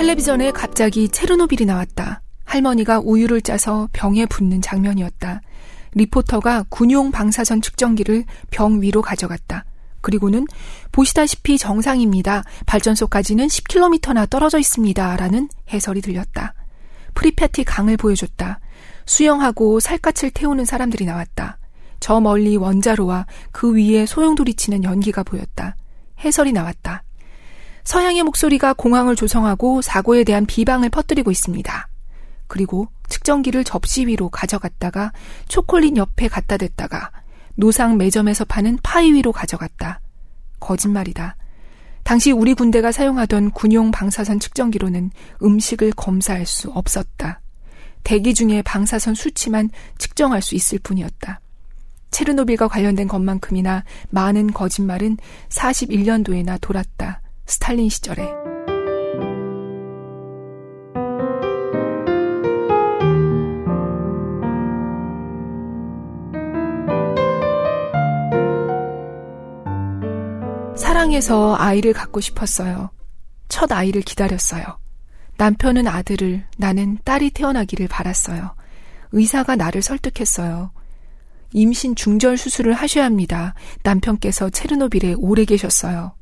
[0.04, 2.20] 텔레비전에 갑자기 체르노빌이 나왔다.
[2.44, 5.40] 할머니가 우유를 짜서 병에 붓는 장면이었다.
[5.94, 9.64] 리포터가 군용 방사선 측정기를 병 위로 가져갔다.
[10.02, 10.46] 그리고는
[10.92, 12.44] 보시다시피 정상입니다.
[12.66, 15.16] 발전소까지는 10km나 떨어져 있습니다.
[15.16, 16.52] 라는 해설이 들렸다.
[17.14, 18.60] 프리퍄티 강을 보여줬다.
[19.06, 21.56] 수영하고 살갗을 태우는 사람들이 나왔다.
[22.00, 25.76] 저 멀리 원자로와 그 위에 소용돌이 치는 연기가 보였다.
[26.22, 27.04] 해설이 나왔다.
[27.84, 31.88] 서양의 목소리가 공황을 조성하고 사고에 대한 비방을 퍼뜨리고 있습니다.
[32.46, 35.12] 그리고 측정기를 접시 위로 가져갔다가
[35.48, 37.10] 초콜릿 옆에 갖다 댔다가
[37.54, 40.00] 노상 매점에서 파는 파이 위로 가져갔다.
[40.60, 41.36] 거짓말이다.
[42.02, 45.10] 당시 우리 군대가 사용하던 군용 방사선 측정기로는
[45.42, 47.40] 음식을 검사할 수 없었다.
[48.02, 51.40] 대기 중에 방사선 수치만 측정할 수 있을 뿐이었다.
[52.10, 55.16] 체르노빌과 관련된 것만큼이나 많은 거짓말은
[55.48, 57.22] 41년도에나 돌았다.
[57.46, 58.44] 스탈린 시절에.
[70.76, 72.90] 사랑해서 아이를 갖고 싶었어요.
[73.48, 74.64] 첫 아이를 기다렸어요.
[75.36, 78.54] 남편은 아들을, 나는 딸이 태어나기를 바랐어요.
[79.12, 80.70] 의사가 나를 설득했어요.
[81.52, 83.54] 임신 중절 수술을 하셔야 합니다.
[83.84, 86.14] 남편께서 체르노빌에 오래 계셨어요.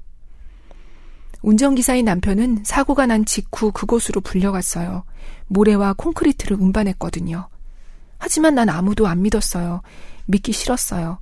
[1.43, 5.05] 운전기사인 남편은 사고가 난 직후 그곳으로 불려갔어요.
[5.49, 7.49] 모래와 콘크리트를 운반했거든요.
[8.19, 9.83] 하지만 난 아무도 안 믿었어요.
[10.27, 11.19] 믿기 싫었어요.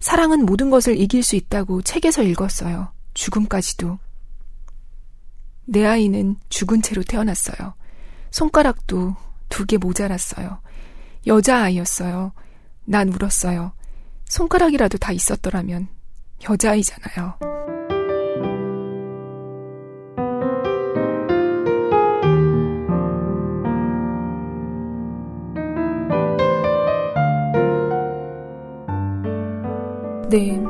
[0.00, 2.88] 사랑은 모든 것을 이길 수 있다고 책에서 읽었어요.
[3.14, 3.98] 죽음까지도.
[5.66, 7.74] 내 아이는 죽은 채로 태어났어요.
[8.30, 9.14] 손가락도
[9.48, 10.58] 두 개 모자랐어요.
[11.26, 12.32] 여자아이였어요.
[12.84, 13.72] 난 울었어요.
[14.24, 15.88] 손가락이라도 다 있었더라면
[16.48, 17.49] 여자아이잖아요.
[30.30, 30.62] 네.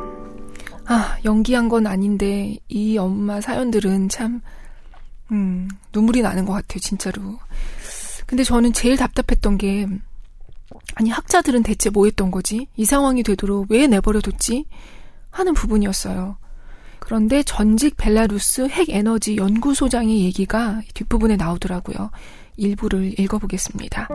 [0.85, 4.41] 아, 연기한 건 아닌데, 이 엄마 사연들은 참,
[5.31, 7.37] 음, 눈물이 나는 것 같아요, 진짜로.
[8.25, 9.87] 근데 저는 제일 답답했던 게,
[10.95, 12.67] 아니, 학자들은 대체 뭐 했던 거지?
[12.75, 14.65] 이 상황이 되도록 왜 내버려뒀지?
[15.29, 16.37] 하는 부분이었어요.
[16.99, 22.09] 그런데 전직 벨라루스 핵에너지 연구소장의 얘기가 뒷부분에 나오더라고요.
[22.57, 24.07] 일부를 읽어보겠습니다.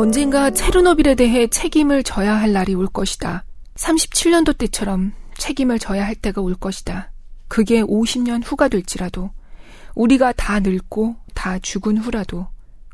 [0.00, 3.44] 언젠가 체르노빌에 대해 책임을 져야 할 날이 올 것이다.
[3.74, 7.12] 37년도 때처럼 책임을 져야 할 때가 올 것이다.
[7.48, 9.30] 그게 50년 후가 될지라도
[9.94, 12.46] 우리가 다 늙고 다 죽은 후라도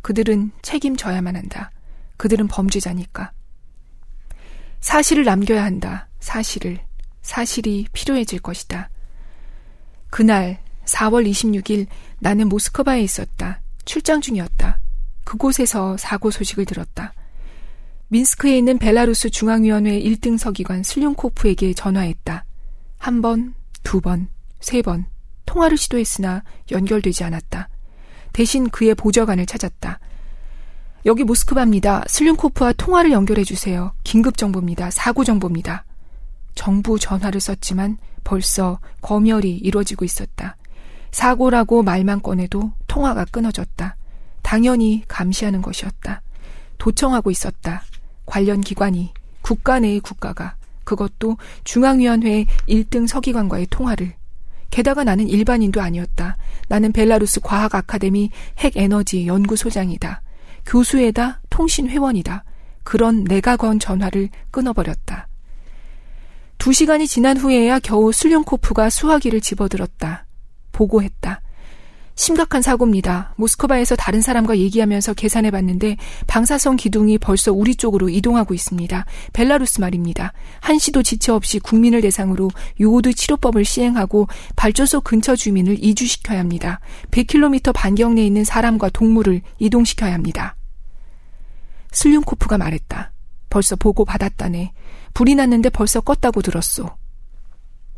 [0.03, 1.71] 그들은 책임져야만 한다.
[2.16, 3.31] 그들은 범죄자니까.
[4.81, 6.09] 사실을 남겨야 한다.
[6.19, 6.81] 사실을.
[7.23, 8.90] 사실이 필요해질 것이다.
[10.11, 11.87] 그날 4월 26일
[12.19, 13.61] 나는 모스크바에 있었다.
[13.85, 14.81] 출장 중이었다.
[15.27, 17.12] 그곳에서 사고 소식을 들었다.
[18.09, 22.45] 민스크에 있는 벨라루스 중앙위원회 1등 서기관 슬륜코프에게 전화했다.
[22.97, 24.29] 한 번, 두 번,
[24.61, 25.05] 세 번,
[25.45, 27.69] 통화를 시도했으나 연결되지 않았다.
[28.33, 29.99] 대신 그의 보좌관을 찾았다.
[31.07, 32.05] 여기 모스크바입니다.
[32.07, 33.93] 슬륜코프와 통화를 연결해 주세요.
[34.05, 34.91] 긴급 정보입니다.
[34.93, 35.85] 사고 정보입니다.
[36.55, 40.57] 정부 전화를 썼지만 벌써 검열이 이루어지고 있었다.
[41.11, 43.97] 사고라고 말만 꺼내도 통화가 끊어졌다.
[44.46, 46.22] 당연히 감시하는 것이었다.
[46.78, 47.82] 도청하고 있었다.
[48.26, 50.54] 관련 기관이 국가 내의 국가가
[50.85, 54.14] 그것도 중앙위원회 1등 서기관과의 통화를
[54.70, 56.37] 게다가 나는 일반인도 아니었다.
[56.68, 60.22] 나는 벨라루스 과학 아카데미 핵에너지 연구소장이다.
[60.64, 62.44] 교수에다 통신회원이다.
[62.85, 65.26] 그런 내가 건 전화를 끊어버렸다.
[66.59, 70.24] 두 시간이 지난 후에야 겨우 술룡코프가 수화기를 집어들었다.
[70.70, 71.40] 보고했다.
[72.16, 73.35] 심각한 사고입니다.
[73.37, 79.05] 모스크바에서 다른 사람과 얘기하면서 계산해 봤는데 방사선 기둥이 벌써 우리 쪽으로 이동하고 있습니다.
[79.35, 80.33] 벨라루스 말입니다.
[80.61, 82.50] 한시도 지체 없이 국민을 대상으로
[82.81, 86.81] 요오드 치료법을 시행하고 발전소 근처 주민을 이주시켜야 합니다.
[87.11, 90.57] 100km 반경 내에 있는 사람과 동물을 이동시켜야 합니다.
[91.93, 93.12] 슬륜코프가 말했다.
[93.51, 94.72] 벌써 보고 받았다네.
[95.12, 96.88] 불이 났는데 벌써 껐다고 들었소.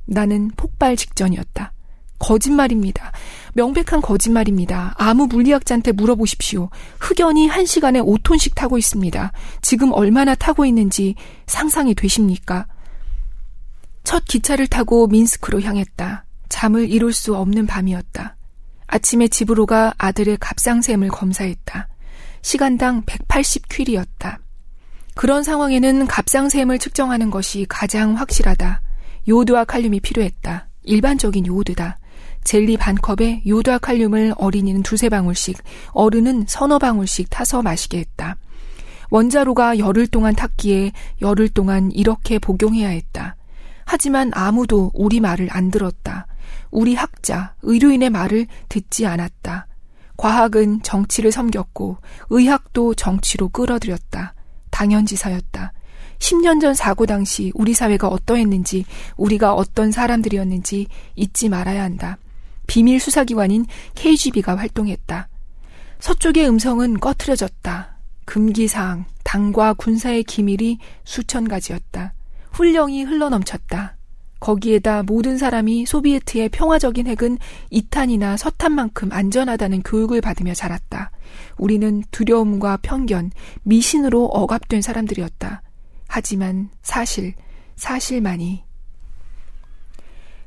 [0.06, 1.72] 나는 폭발 직전이었다.
[2.18, 3.12] 거짓말입니다.
[3.54, 4.94] 명백한 거짓말입니다.
[4.98, 6.70] 아무 물리학자한테 물어보십시오.
[7.00, 9.32] 흑연이 한 시간에 5톤씩 타고 있습니다.
[9.62, 11.14] 지금 얼마나 타고 있는지
[11.46, 12.66] 상상이 되십니까?
[14.04, 16.24] 첫 기차를 타고 민스크로 향했다.
[16.48, 18.36] 잠을 이룰 수 없는 밤이었다.
[18.86, 21.88] 아침에 집으로 가 아들의 갑상샘을 검사했다.
[22.40, 24.38] 시간당 180퀴리였다.
[25.14, 28.80] 그런 상황에는 갑상샘을 측정하는 것이 가장 확실하다.
[29.28, 30.68] 요오드와 칼륨이 필요했다.
[30.84, 31.98] 일반적인 요오드다.
[32.44, 35.58] 젤리 반 컵에 요다 칼륨을 어린이는 두세 방울씩,
[35.92, 38.36] 어른은 서너 방울씩 타서 마시게 했다.
[39.10, 43.36] 원자로가 열흘 동안 탔기에 열흘 동안 이렇게 복용해야 했다.
[43.84, 46.26] 하지만 아무도 우리 말을 안 들었다.
[46.70, 49.66] 우리 학자, 의료인의 말을 듣지 않았다.
[50.18, 51.96] 과학은 정치를 섬겼고
[52.28, 54.34] 의학도 정치로 끌어들였다.
[54.70, 55.72] 당연지사였다.
[56.18, 58.84] 10년 전 사고 당시 우리 사회가 어떠했는지,
[59.16, 62.18] 우리가 어떤 사람들이었는지 잊지 말아야 한다.
[62.68, 63.66] 비밀 수사기관인
[63.96, 65.28] KGB가 활동했다.
[65.98, 67.98] 서쪽의 음성은 꺼트려졌다.
[68.24, 72.12] 금기사항, 당과 군사의 기밀이 수천 가지였다.
[72.52, 73.96] 훈령이 흘러넘쳤다.
[74.38, 77.38] 거기에다 모든 사람이 소비에트의 평화적인 핵은
[77.70, 81.10] 이탄이나 서탄만큼 안전하다는 교육을 받으며 자랐다.
[81.56, 83.32] 우리는 두려움과 편견,
[83.64, 85.62] 미신으로 억압된 사람들이었다.
[86.06, 87.34] 하지만 사실,
[87.74, 88.62] 사실만이.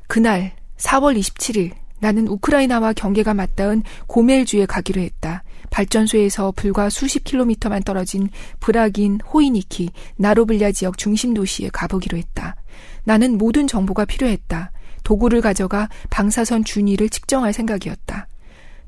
[0.06, 5.44] 그날 4월 27일 나는 우크라이나와 경계가 맞닿은 고멜주에 가기로 했다.
[5.70, 8.28] 발전소에서 불과 수십 킬로미터만 떨어진
[8.58, 12.56] 브라긴, 호이니키, 나로블야 지역 중심 도시에 가보기로 했다.
[13.04, 14.72] 나는 모든 정보가 필요했다.
[15.04, 18.26] 도구를 가져가 방사선 준위를 측정할 생각이었다.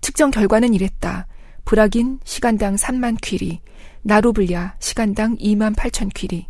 [0.00, 1.28] 측정 결과는 이랬다.
[1.64, 3.60] 브라긴 시간당 3만 퀴리,
[4.02, 6.48] 나로블야 시간당 2만 8천 퀴리.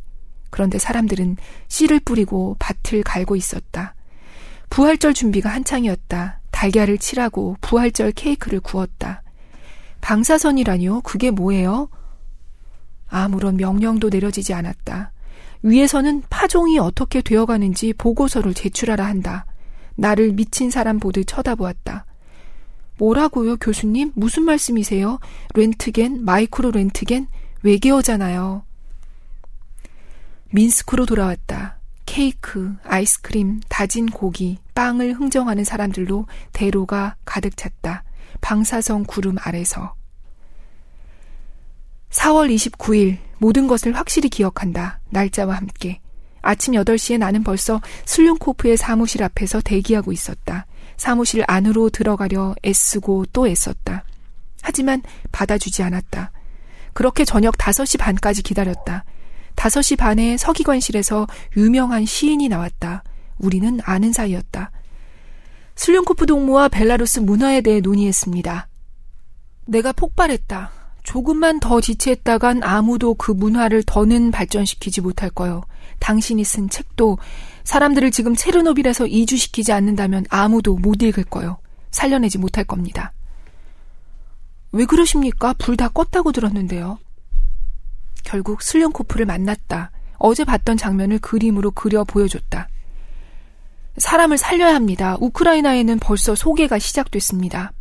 [0.48, 1.36] 그런데 사람들은
[1.68, 3.94] 씨를 뿌리고 밭을 갈고 있었다.
[4.70, 6.40] 부활절 준비가 한창이었다.
[6.64, 9.22] 달걀을 칠하고 부활절 케이크를 구웠다.
[10.00, 11.02] 방사선이라니요?
[11.02, 11.88] 그게 뭐예요?
[13.08, 15.12] 아무런 명령도 내려지지 않았다.
[15.62, 19.44] 위에서는 파종이 어떻게 되어가는지 보고서를 제출하라 한다.
[19.96, 22.06] 나를 미친 사람 보듯 쳐다보았다.
[22.96, 24.12] 뭐라고요, 교수님?
[24.14, 25.18] 무슨 말씀이세요?
[25.54, 27.26] 렌트겐, 마이크로 렌트겐,
[27.62, 28.62] 외계어잖아요.
[30.50, 31.78] 민스크로 돌아왔다.
[32.06, 38.04] 케이크, 아이스크림, 다진 고기, 빵을 흥정하는 사람들로 대로가 가득 찼다.
[38.40, 39.94] 방사성 구름 아래서.
[42.10, 45.00] 4월 29일 모든 것을 확실히 기억한다.
[45.10, 46.00] 날짜와 함께.
[46.42, 50.66] 아침 8시에 나는 벌써 슬륜코프의 사무실 앞에서 대기하고 있었다.
[50.96, 54.04] 사무실 안으로 들어가려 애쓰고 또 애썼다.
[54.62, 55.02] 하지만
[55.32, 56.32] 받아주지 않았다.
[56.92, 59.04] 그렇게 저녁 5시 반까지 기다렸다.
[59.56, 61.26] 5시 반에 서기관실에서
[61.56, 63.02] 유명한 시인이 나왔다.
[63.38, 64.70] 우리는 아는 사이였다.
[65.76, 68.68] 슬륜코프 동무와 벨라루스 문화에 대해 논의했습니다.
[69.66, 70.70] 내가 폭발했다.
[71.02, 75.62] 조금만 더 지체했다간 아무도 그 문화를 더는 발전시키지 못할 거요.
[76.00, 77.18] 당신이 쓴 책도
[77.64, 81.58] 사람들을 지금 체르노빌에서 이주시키지 않는다면 아무도 못 읽을 거요.
[81.90, 83.12] 살려내지 못할 겁니다.
[84.72, 85.52] 왜 그러십니까?
[85.54, 86.98] 불 다 껐다고 들었는데요.
[88.24, 89.90] 결국 슬륜코프를 만났다.
[90.18, 92.68] 어제 봤던 장면을 그림으로 그려 보여줬다.
[93.96, 95.16] 사람을 살려야 합니다.
[95.20, 97.72] 우크라이나에는 벌써 소개가 시작됐습니다.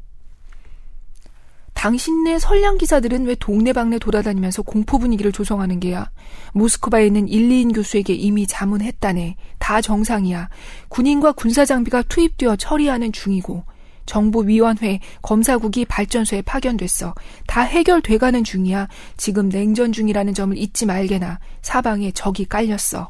[1.73, 6.09] 당신네 선량 기사들은 왜 동네방네 돌아다니면서 공포 분위기를 조성하는 게야?
[6.53, 9.35] 모스크바에 있는 일리인 교수에게 이미 자문했다네.
[9.57, 10.49] 다 정상이야.
[10.89, 13.63] 군인과 군사 장비가 투입되어 처리하는 중이고
[14.05, 17.15] 정보위원회, 검사국이 발전소에 파견됐어.
[17.47, 18.87] 다 해결돼가는 중이야.
[19.17, 21.39] 지금 냉전 중이라는 점을 잊지 말게나.
[21.61, 23.09] 사방에 적이 깔렸어.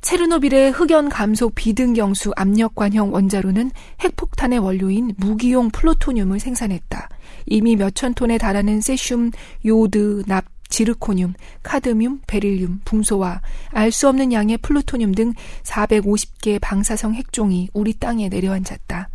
[0.00, 7.10] 체르노빌의 흑연 감속 비등경수 압력관형 원자로는 핵폭탄의 원료인 무기용 플루토늄을 생산했다.
[7.46, 9.30] 이미 몇천 톤에 달하는 세슘,
[9.64, 17.68] 요드, 납, 지르코늄, 카드뮴, 베릴륨, 붕소와 알 수 없는 양의 플루토늄 등 450개 방사성 핵종이
[17.74, 19.10] 우리 땅에 내려앉았다.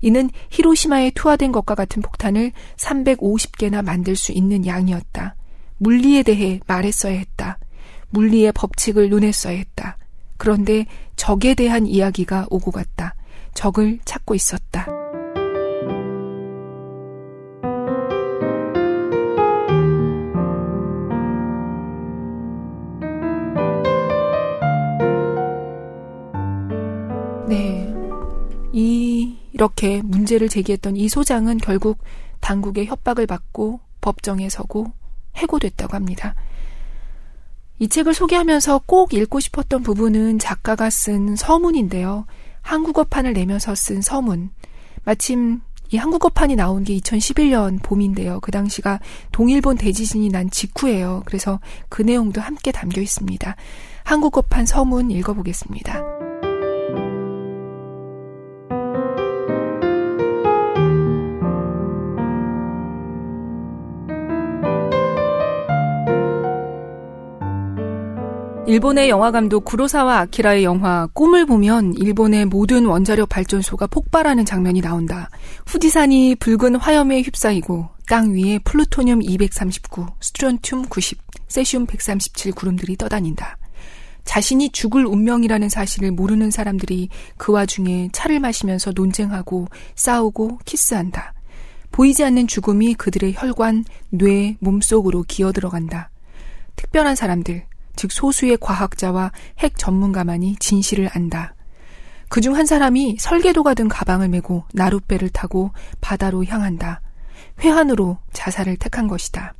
[0.00, 5.36] 이는 히로시마에 투하된 것과 같은 폭탄을 350개나 만들 수 있는 양이었다.
[5.78, 7.58] 물리에 대해 말했어야 했다.
[8.10, 9.96] 물리의 법칙을 써야 했다.
[10.36, 10.86] 그런데
[11.16, 13.14] 적에 대한 이야기가 오고 갔다.
[13.54, 15.01] 적을 찾고 있었다.
[29.52, 31.98] 이렇게 문제를 제기했던 이 소장은 결국
[32.40, 34.92] 당국의 협박을 받고 법정에 서고
[35.36, 36.34] 해고됐다고 합니다.
[37.78, 42.26] 이 책을 소개하면서 꼭 읽고 싶었던 부분은 작가가 쓴 서문인데요.
[42.60, 44.50] 한국어판을 내면서 쓴 서문.
[45.04, 48.40] 마침 이 한국어판이 나온 게 2011년 봄인데요.
[48.40, 49.00] 그 당시가
[49.30, 51.22] 동일본 대지진이 난 직후예요.
[51.26, 53.56] 그래서 그 내용도 함께 담겨 있습니다.
[54.04, 56.31] 한국어판 서문 읽어보겠습니다.
[68.72, 75.28] 일본의 영화 감독 구로사와 아키라의 영화 꿈을 보면 일본의 모든 원자력 발전소가 폭발하는 장면이 나온다.
[75.66, 81.18] 후지산이 붉은 화염에 휩싸이고 땅 위에 플루토늄 239, 스트론튬 90,
[81.48, 83.58] 세슘 137 구름들이 떠다닌다.
[84.24, 91.34] 자신이 죽을 운명이라는 사실을 모르는 사람들이 그 와중에 차를 마시면서 논쟁하고 싸우고 키스한다.
[91.90, 96.08] 보이지 않는 죽음이 그들의 혈관, 뇌, 몸속으로 기어 들어간다.
[96.76, 97.66] 특별한 사람들,
[97.96, 101.54] 즉 소수의 과학자와 핵 전문가만이 진실을 안다.
[102.28, 105.70] 그중 한 사람이 설계도가 든 가방을 메고 나룻배를 타고
[106.00, 107.02] 바다로 향한다.
[107.60, 109.54] 회한으로 자살을 택한 것이다.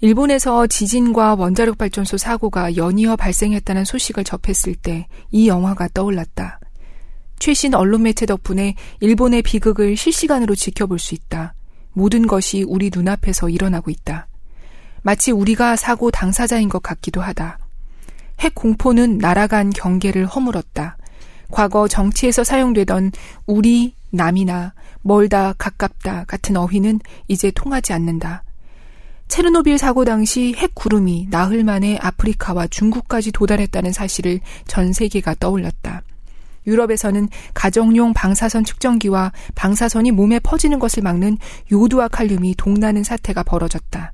[0.00, 6.58] 일본에서 지진과 원자력 발전소 사고가 연이어 발생했다는 소식을 접했을 때 이 영화가 떠올랐다.
[7.38, 11.54] 최신 언론 매체 덕분에 일본의 비극을 실시간으로 지켜볼 수 있다.
[11.92, 14.28] 모든 것이 우리 눈앞에서 일어나고 있다.
[15.02, 17.58] 마치 우리가 사고 당사자인 것 같기도 하다.
[18.40, 20.96] 핵 공포는 날아간 경계를 허물었다.
[21.50, 23.12] 과거 정치에서 사용되던
[23.46, 24.72] 우리, 남이나,
[25.02, 28.44] 멀다, 가깝다 같은 어휘는 이제 통하지 않는다.
[29.28, 36.02] 체르노빌 사고 당시 핵 구름이 나흘 만에 아프리카와 중국까지 도달했다는 사실을 전 세계가 떠올렸다.
[36.66, 41.38] 유럽에서는 가정용 방사선 측정기와 방사선이 몸에 퍼지는 것을 막는
[41.70, 44.12] 요두와 칼륨이 동나는 사태가 벌어졌다.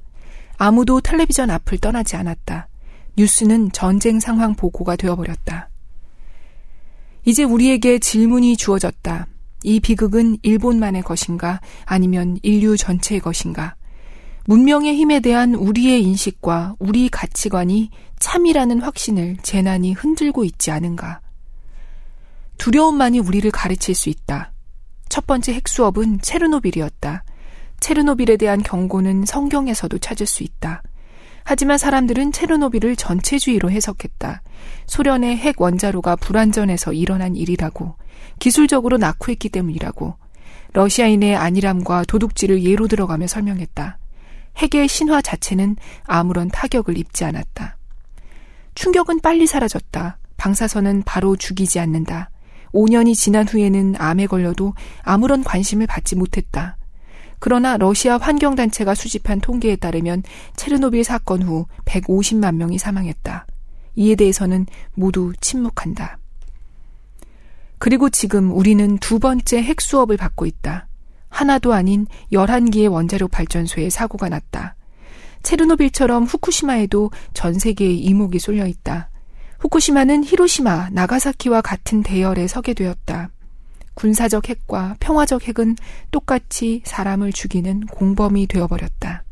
[0.58, 2.68] 아무도 텔레비전 앞을 떠나지 않았다.
[3.16, 5.70] 뉴스는 전쟁 상황 보고가 되어버렸다.
[7.24, 9.26] 이제 우리에게 질문이 주어졌다.
[9.64, 13.74] 이 비극은 일본만의 것인가 아니면 인류 전체의 것인가?
[14.44, 17.90] 문명의 힘에 대한 우리의 인식과 우리 가치관이
[18.20, 21.20] 참이라는 확신을 재난이 흔들고 있지 않은가?
[22.58, 24.52] 두려움만이 우리를 가르칠 수 있다.
[25.08, 27.24] 첫 번째 핵수업은 체르노빌이었다.
[27.80, 30.82] 체르노빌에 대한 경고는 성경에서도 찾을 수 있다.
[31.44, 34.42] 하지만 사람들은 체르노빌을 전체주의로 해석했다.
[34.86, 37.94] 소련의 핵 원자로가 불안전해서 일어난 일이라고,
[38.38, 40.16] 기술적으로 낙후했기 때문이라고,
[40.72, 43.98] 러시아인의 안일함과 도둑질을 예로 들어가며 설명했다.
[44.56, 47.76] 핵의 신화 자체는 아무런 타격을 입지 않았다.
[48.74, 50.18] 충격은 빨리 사라졌다.
[50.36, 52.30] 방사선은 바로 죽이지 않는다.
[52.72, 56.76] 5년이 지난 후에는 암에 걸려도 아무런 관심을 받지 못했다.
[57.38, 60.22] 그러나 러시아 환경단체가 수집한 통계에 따르면
[60.56, 63.46] 체르노빌 사건 후 150만 명이 사망했다.
[63.96, 66.18] 이에 대해서는 모두 침묵한다.
[67.78, 70.88] 그리고 지금 우리는 두 번째 핵 수업을 받고 있다.
[71.28, 74.76] 하나도 아닌 11개의 원자력 발전소에 사고가 났다.
[75.42, 79.10] 체르노빌처럼 후쿠시마에도 전 세계의 이목이 쏠려 있다.
[79.60, 83.30] 후쿠시마는 히로시마, 나가사키와 같은 대열에 서게 되었다.
[83.96, 85.74] 군사적 핵과 평화적 핵은
[86.12, 89.24] 똑같이 사람을 죽이는 공범이 되어버렸다.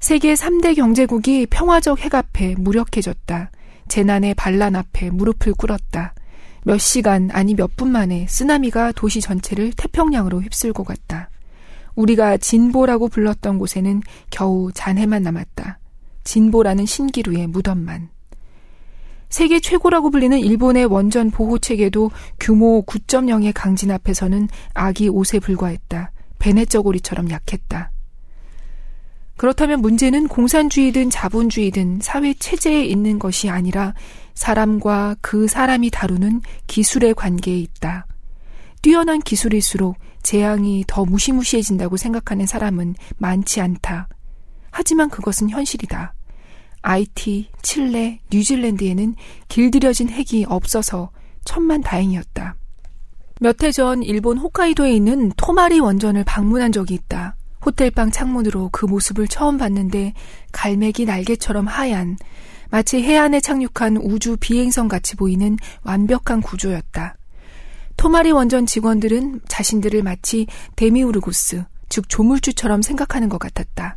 [0.00, 3.50] 세계 3대 경제국이 평화적 핵 앞에 무력해졌다.
[3.86, 6.14] 재난의 반란 앞에 무릎을 꿇었다.
[6.64, 11.30] 몇 시간 아니 몇 분 만에 쓰나미가 도시 전체를 태평양으로 휩쓸고 갔다.
[11.94, 14.00] 우리가 진보라고 불렀던 곳에는
[14.30, 15.78] 겨우 잔해만 남았다.
[16.24, 18.08] 진보라는 신기루의 무덤만.
[19.30, 22.10] 세계 최고라고 불리는 일본의 원전 보호 체계도
[22.40, 26.10] 규모 9.0의 강진 앞에서는 아기 옷에 불과했다.
[26.40, 27.92] 베네저고리처럼 약했다.
[29.36, 33.94] 그렇다면 문제는 공산주의든 자본주의든 사회 체제에 있는 것이 아니라
[34.34, 38.06] 사람과 그 사람이 다루는 기술의 관계에 있다.
[38.82, 44.08] 뛰어난 기술일수록 재앙이 더 무시무시해진다고 생각하는 사람은 많지 않다.
[44.70, 46.14] 하지만 그것은 현실이다.
[46.82, 49.14] IT, 칠레, 뉴질랜드에는
[49.48, 51.10] 길들여진 핵이 없어서
[51.44, 52.56] 천만 다행이었다.
[53.40, 57.36] 몇 해 전 일본 홋카이도에 있는 토마리 원전을 방문한 적이 있다.
[57.64, 60.14] 호텔방 창문으로 그 모습을 처음 봤는데
[60.52, 62.16] 갈매기 날개처럼 하얀
[62.70, 67.16] 마치 해안에 착륙한 우주 비행선 같이 보이는 완벽한 구조였다.
[67.96, 73.96] 토마리 원전 직원들은 자신들을 마치 데미우르고스, 즉 조물주처럼 생각하는 것 같았다.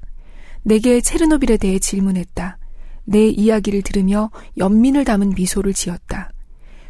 [0.64, 2.58] 내게 체르노빌에 대해 질문했다.
[3.06, 6.32] 내 이야기를 들으며 연민을 담은 미소를 지었다.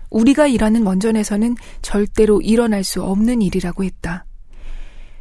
[0.09, 4.25] 우리가 일하는 원전에서는 절대로 일어날 수 없는 일이라고 했다.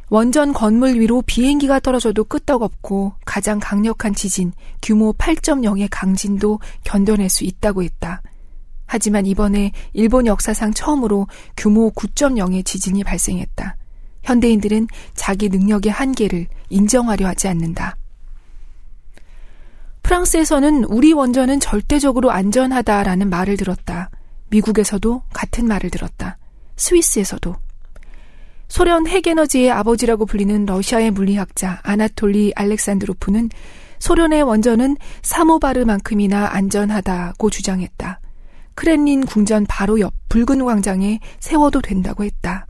[0.09, 7.81] 원전 건물 위로 비행기가 떨어져도 끄떡없고 가장 강력한 지진 규모 8.0의 강진도 견뎌낼 수 있다고
[7.81, 8.21] 했다.
[8.85, 11.27] 하지만 이번에 일본 역사상 처음으로
[11.57, 13.75] 규모 9.0의 지진이 발생했다.
[14.21, 17.97] 현대인들은 자기 능력의 한계를 인정하려 하지 않는다.
[20.13, 24.11] 프랑스에서는 우리 원전은 절대적으로 안전하다라는 말을 들었다.
[24.49, 26.37] 미국에서도 같은 말을 들었다.
[26.75, 27.55] 스위스에서도.
[28.67, 33.49] 소련 핵에너지의 아버지라고 불리는 러시아의 물리학자 아나톨리 알렉산드로프는
[33.97, 38.19] 소련의 원전은 사모바르만큼이나 안전하다고 주장했다.
[38.75, 42.67] 크렘린 궁전 바로 옆 붉은 광장에 세워도 된다고 했다.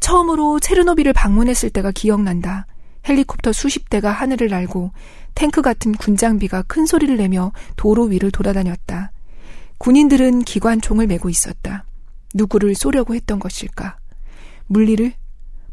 [0.00, 2.66] 처음으로 체르노비를 방문했을 때가 기억난다.
[3.06, 4.92] 헬리콥터 수십 대가 하늘을 날고
[5.34, 9.12] 탱크 같은 군장비가 큰 소리를 내며 도로 위를 돌아다녔다.
[9.78, 11.84] 군인들은 기관총을 메고 있었다.
[12.34, 13.98] 누구를 쏘려고 했던 것일까?
[14.66, 15.12] 물리를?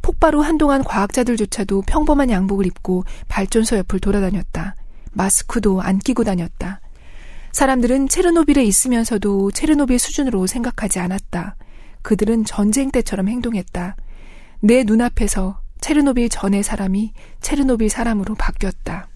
[0.01, 4.75] 폭발 후 한동안 과학자들조차도 평범한 양복을 입고 발전소 옆을 돌아다녔다.
[5.11, 6.79] 마스크도 안 끼고 다녔다.
[7.51, 11.57] 사람들은 체르노빌에 있으면서도 체르노빌 수준으로 생각하지 않았다.
[12.03, 13.97] 그들은 전쟁 때처럼 행동했다.
[14.61, 19.09] 내 눈앞에서 체르노빌 전의 사람이 체르노빌 사람으로 바뀌었다.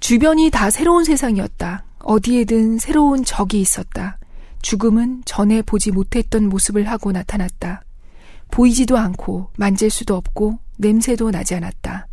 [0.00, 1.84] 주변이 다 새로운 세상이었다.
[2.00, 4.18] 어디에든 새로운 적이 있었다.
[4.62, 7.82] 죽음은 전에 보지 못했던 모습을 하고 나타났다.
[8.50, 12.06] 보이지도 않고 만질 수도 없고 냄새도 나지 않았다.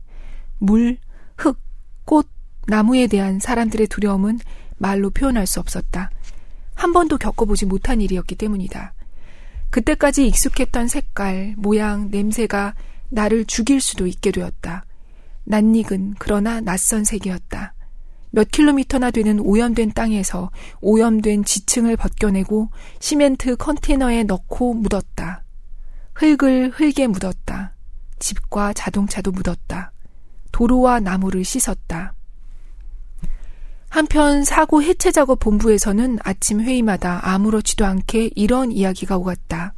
[0.59, 0.97] 물,
[1.37, 1.59] 흙,
[2.05, 2.27] 꽃,
[2.67, 4.39] 나무에 대한 사람들의 두려움은
[4.77, 6.09] 말로 표현할 수 없었다.
[6.75, 8.93] 한 번도 겪어보지 못한 일이었기 때문이다.
[9.69, 12.75] 그때까지 익숙했던 색깔, 모양, 냄새가
[13.09, 14.85] 나를 죽일 수도 있게 되었다.
[15.45, 17.73] 낯익은 그러나 낯선 세계였다.
[18.31, 20.49] 몇 킬로미터나 되는 오염된 땅에서
[20.81, 22.69] 오염된 지층을 벗겨내고
[22.99, 25.43] 시멘트 컨테이너에 넣고 묻었다.
[26.15, 27.75] 흙을 흙에 묻었다.
[28.17, 29.91] 집과 자동차도 묻었다.
[30.51, 32.15] 도로와 나무를 씻었다.
[33.89, 39.75] 한편 사고 해체 작업 본부에서는 아침 회의마다 아무렇지도 않게 이런 이야기가 오갔다.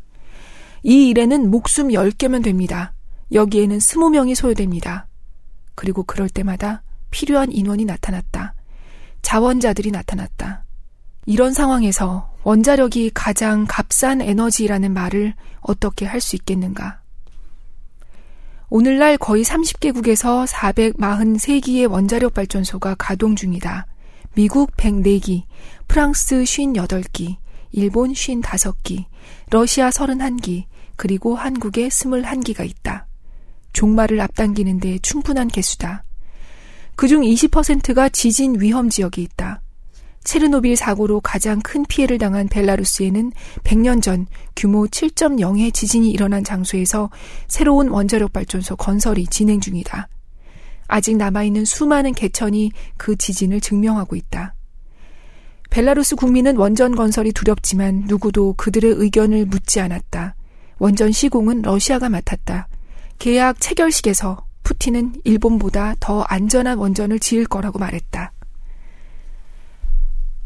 [0.84, 2.94] 이 일에는 목숨 10개면 됩니다.
[3.34, 5.08] 여기에는 20명이 소요됩니다.
[5.76, 8.54] 그리고 그럴 때마다 필요한 인원이 나타났다.
[9.22, 10.66] 자원자들이 나타났다.
[11.26, 17.02] 이런 상황에서 원자력이 가장 값싼 에너지라는 말을 어떻게 할 수 있겠는가?
[18.70, 23.88] 오늘날 거의 30개국에서 443기의 원자력 발전소가 가동 중이다.
[24.36, 25.44] 미국 104기,
[25.88, 27.38] 프랑스 58기,
[27.72, 29.06] 일본 55기,
[29.50, 30.66] 러시아 31기,
[30.98, 33.08] 그리고 한국에 21기가 있다.
[33.76, 36.04] 종말을 앞당기는 데 충분한 개수다.
[36.96, 39.62] 그중 20%가 지진 위험 지역이 있다.
[40.24, 43.32] 체르노빌 사고로 가장 큰 피해를 당한 벨라루스에는
[43.64, 47.12] 100년 전 규모 7.0의 지진이 일어난 장소에서
[47.48, 50.08] 새로운 원자력 발전소 건설이 진행 중이다.
[50.88, 54.56] 아직 남아있는 수많은 개천이 그 지진을 증명하고 있다.
[55.70, 60.36] 벨라루스 국민은 원전 건설이 두렵지만 누구도 그들의 의견을 묻지 않았다.
[60.80, 62.68] 원전 시공은 러시아가 맡았다.
[63.20, 68.32] 계약 체결식에서 푸틴은 일본보다 더 안전한 원전을 지을 거라고 말했다.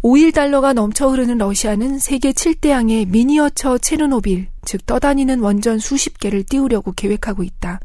[0.02, 6.94] 5일 달러가 넘쳐 흐르는 러시아는 세계 7대양의 미니어처 체르노빌, 즉 떠다니는 원전 수십 개를 띄우려고
[6.94, 7.82] 계획하고 있다.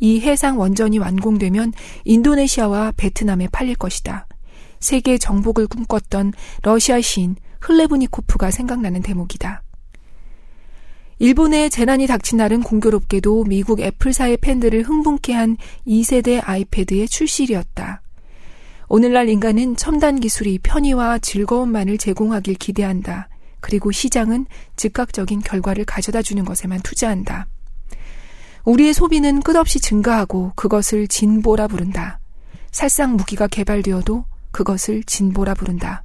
[0.00, 1.72] 이 해상 원전이 완공되면
[2.04, 4.26] 인도네시아와 베트남에 팔릴 것이다.
[4.80, 9.62] 세계 정복을 꿈꿨던 러시아 시인 흘레브니코프가 생각나는 대목이다.
[11.22, 15.56] 일본의 재난이 닥친 날은 공교롭게도 미국 애플사의 팬들을 흥분케 한
[15.86, 18.02] 2세대 아이패드의 출시일이었다.
[18.88, 23.28] 오늘날 인간은 첨단 기술이 편의와 즐거움만을 제공하길 기대한다.
[23.60, 27.46] 그리고 시장은 즉각적인 결과를 가져다 주는 것에만 투자한다.
[28.64, 32.18] 우리의 소비는 끝없이 증가하고 그것을 진보라 부른다.
[32.72, 36.02] 살상 무기가 개발되어도 그것을 진보라 부른다.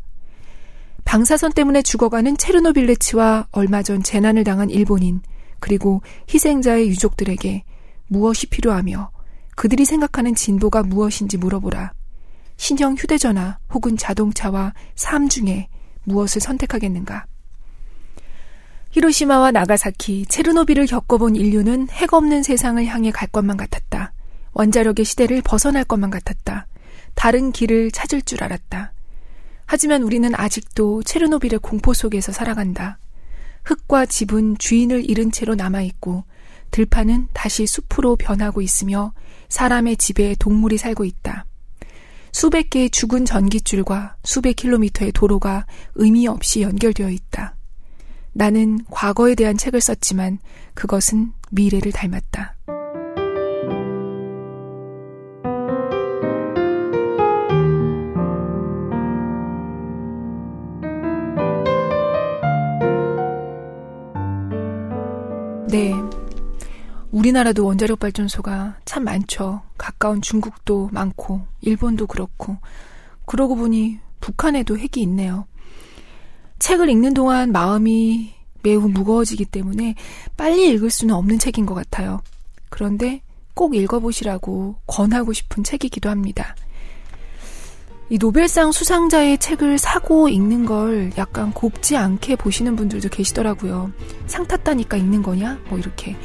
[1.07, 5.21] 방사선 때문에 죽어가는 체르노빌레츠와 얼마 전 재난을 당한 일본인,
[5.61, 6.01] 그리고
[6.31, 7.63] 희생자의 유족들에게
[8.07, 9.11] 무엇이 필요하며
[9.55, 11.93] 그들이 생각하는 진보가 무엇인지 물어보라.
[12.57, 15.69] 신형 휴대전화 혹은 자동차와 삶 중에
[16.03, 17.25] 무엇을 선택하겠는가?
[18.91, 24.11] 히로시마와 나가사키, 체르노빌을 겪어본 인류는 핵 없는 세상을 향해 갈 것만 같았다.
[24.51, 26.67] 원자력의 시대를 벗어날 것만 같았다.
[27.15, 28.91] 다른 길을 찾을 줄 알았다.
[29.67, 32.99] 하지만 우리는 아직도 체르노빌의 공포 속에서 살아간다.
[33.65, 36.23] 흙과 집은 주인을 잃은 채로 남아있고
[36.71, 39.13] 들판은 다시 숲으로 변하고 있으며
[39.49, 41.45] 사람의 집에 동물이 살고 있다.
[42.31, 45.65] 수백 개의 죽은 전기줄과 수백 킬로미터의 도로가
[45.95, 47.55] 의미 없이 연결되어 있다.
[48.31, 50.39] 나는 과거에 대한 책을 썼지만
[50.75, 52.55] 그것은 미래를 닮았다.
[67.27, 69.61] 우리나라도 원자력 발전소가 참 많죠.
[69.77, 72.57] 가까운 중국도 많고, 일본도 그렇고.
[73.25, 75.45] 그러고 보니 북한에도 핵이 있네요.
[76.59, 79.95] 책을 읽는 동안 마음이 매우 무거워지기 때문에
[80.37, 82.21] 빨리 읽을 수는 없는 책인 것 같아요.
[82.69, 83.21] 그런데
[83.53, 86.55] 꼭 읽어보시라고 권하고 싶은 책이기도 합니다.
[88.09, 93.91] 이 노벨상 수상자의 책을 사고 읽는 걸 약간 곱지 않게 보시는 분들도 계시더라고요.
[94.27, 95.59] 상 탔다니까 읽는 거냐?
[95.69, 96.15] 뭐 이렇게.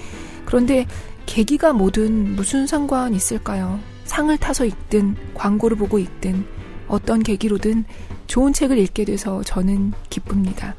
[0.52, 0.86] 그런데
[1.24, 3.80] 계기가 뭐든 무슨 상관 있을까요?
[4.04, 6.44] 상을 타서 읽든 광고를 보고 읽든
[6.88, 7.86] 어떤 계기로든
[8.26, 10.74] 좋은 책을 읽게 돼서 저는 기쁩니다.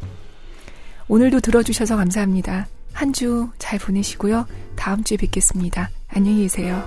[1.08, 2.68] 오늘도 들어주셔서 감사합니다.
[2.94, 4.46] 한 주 잘 보내시고요.
[4.76, 5.90] 다음 주에 뵙겠습니다.
[6.08, 6.84] 안녕히 계세요.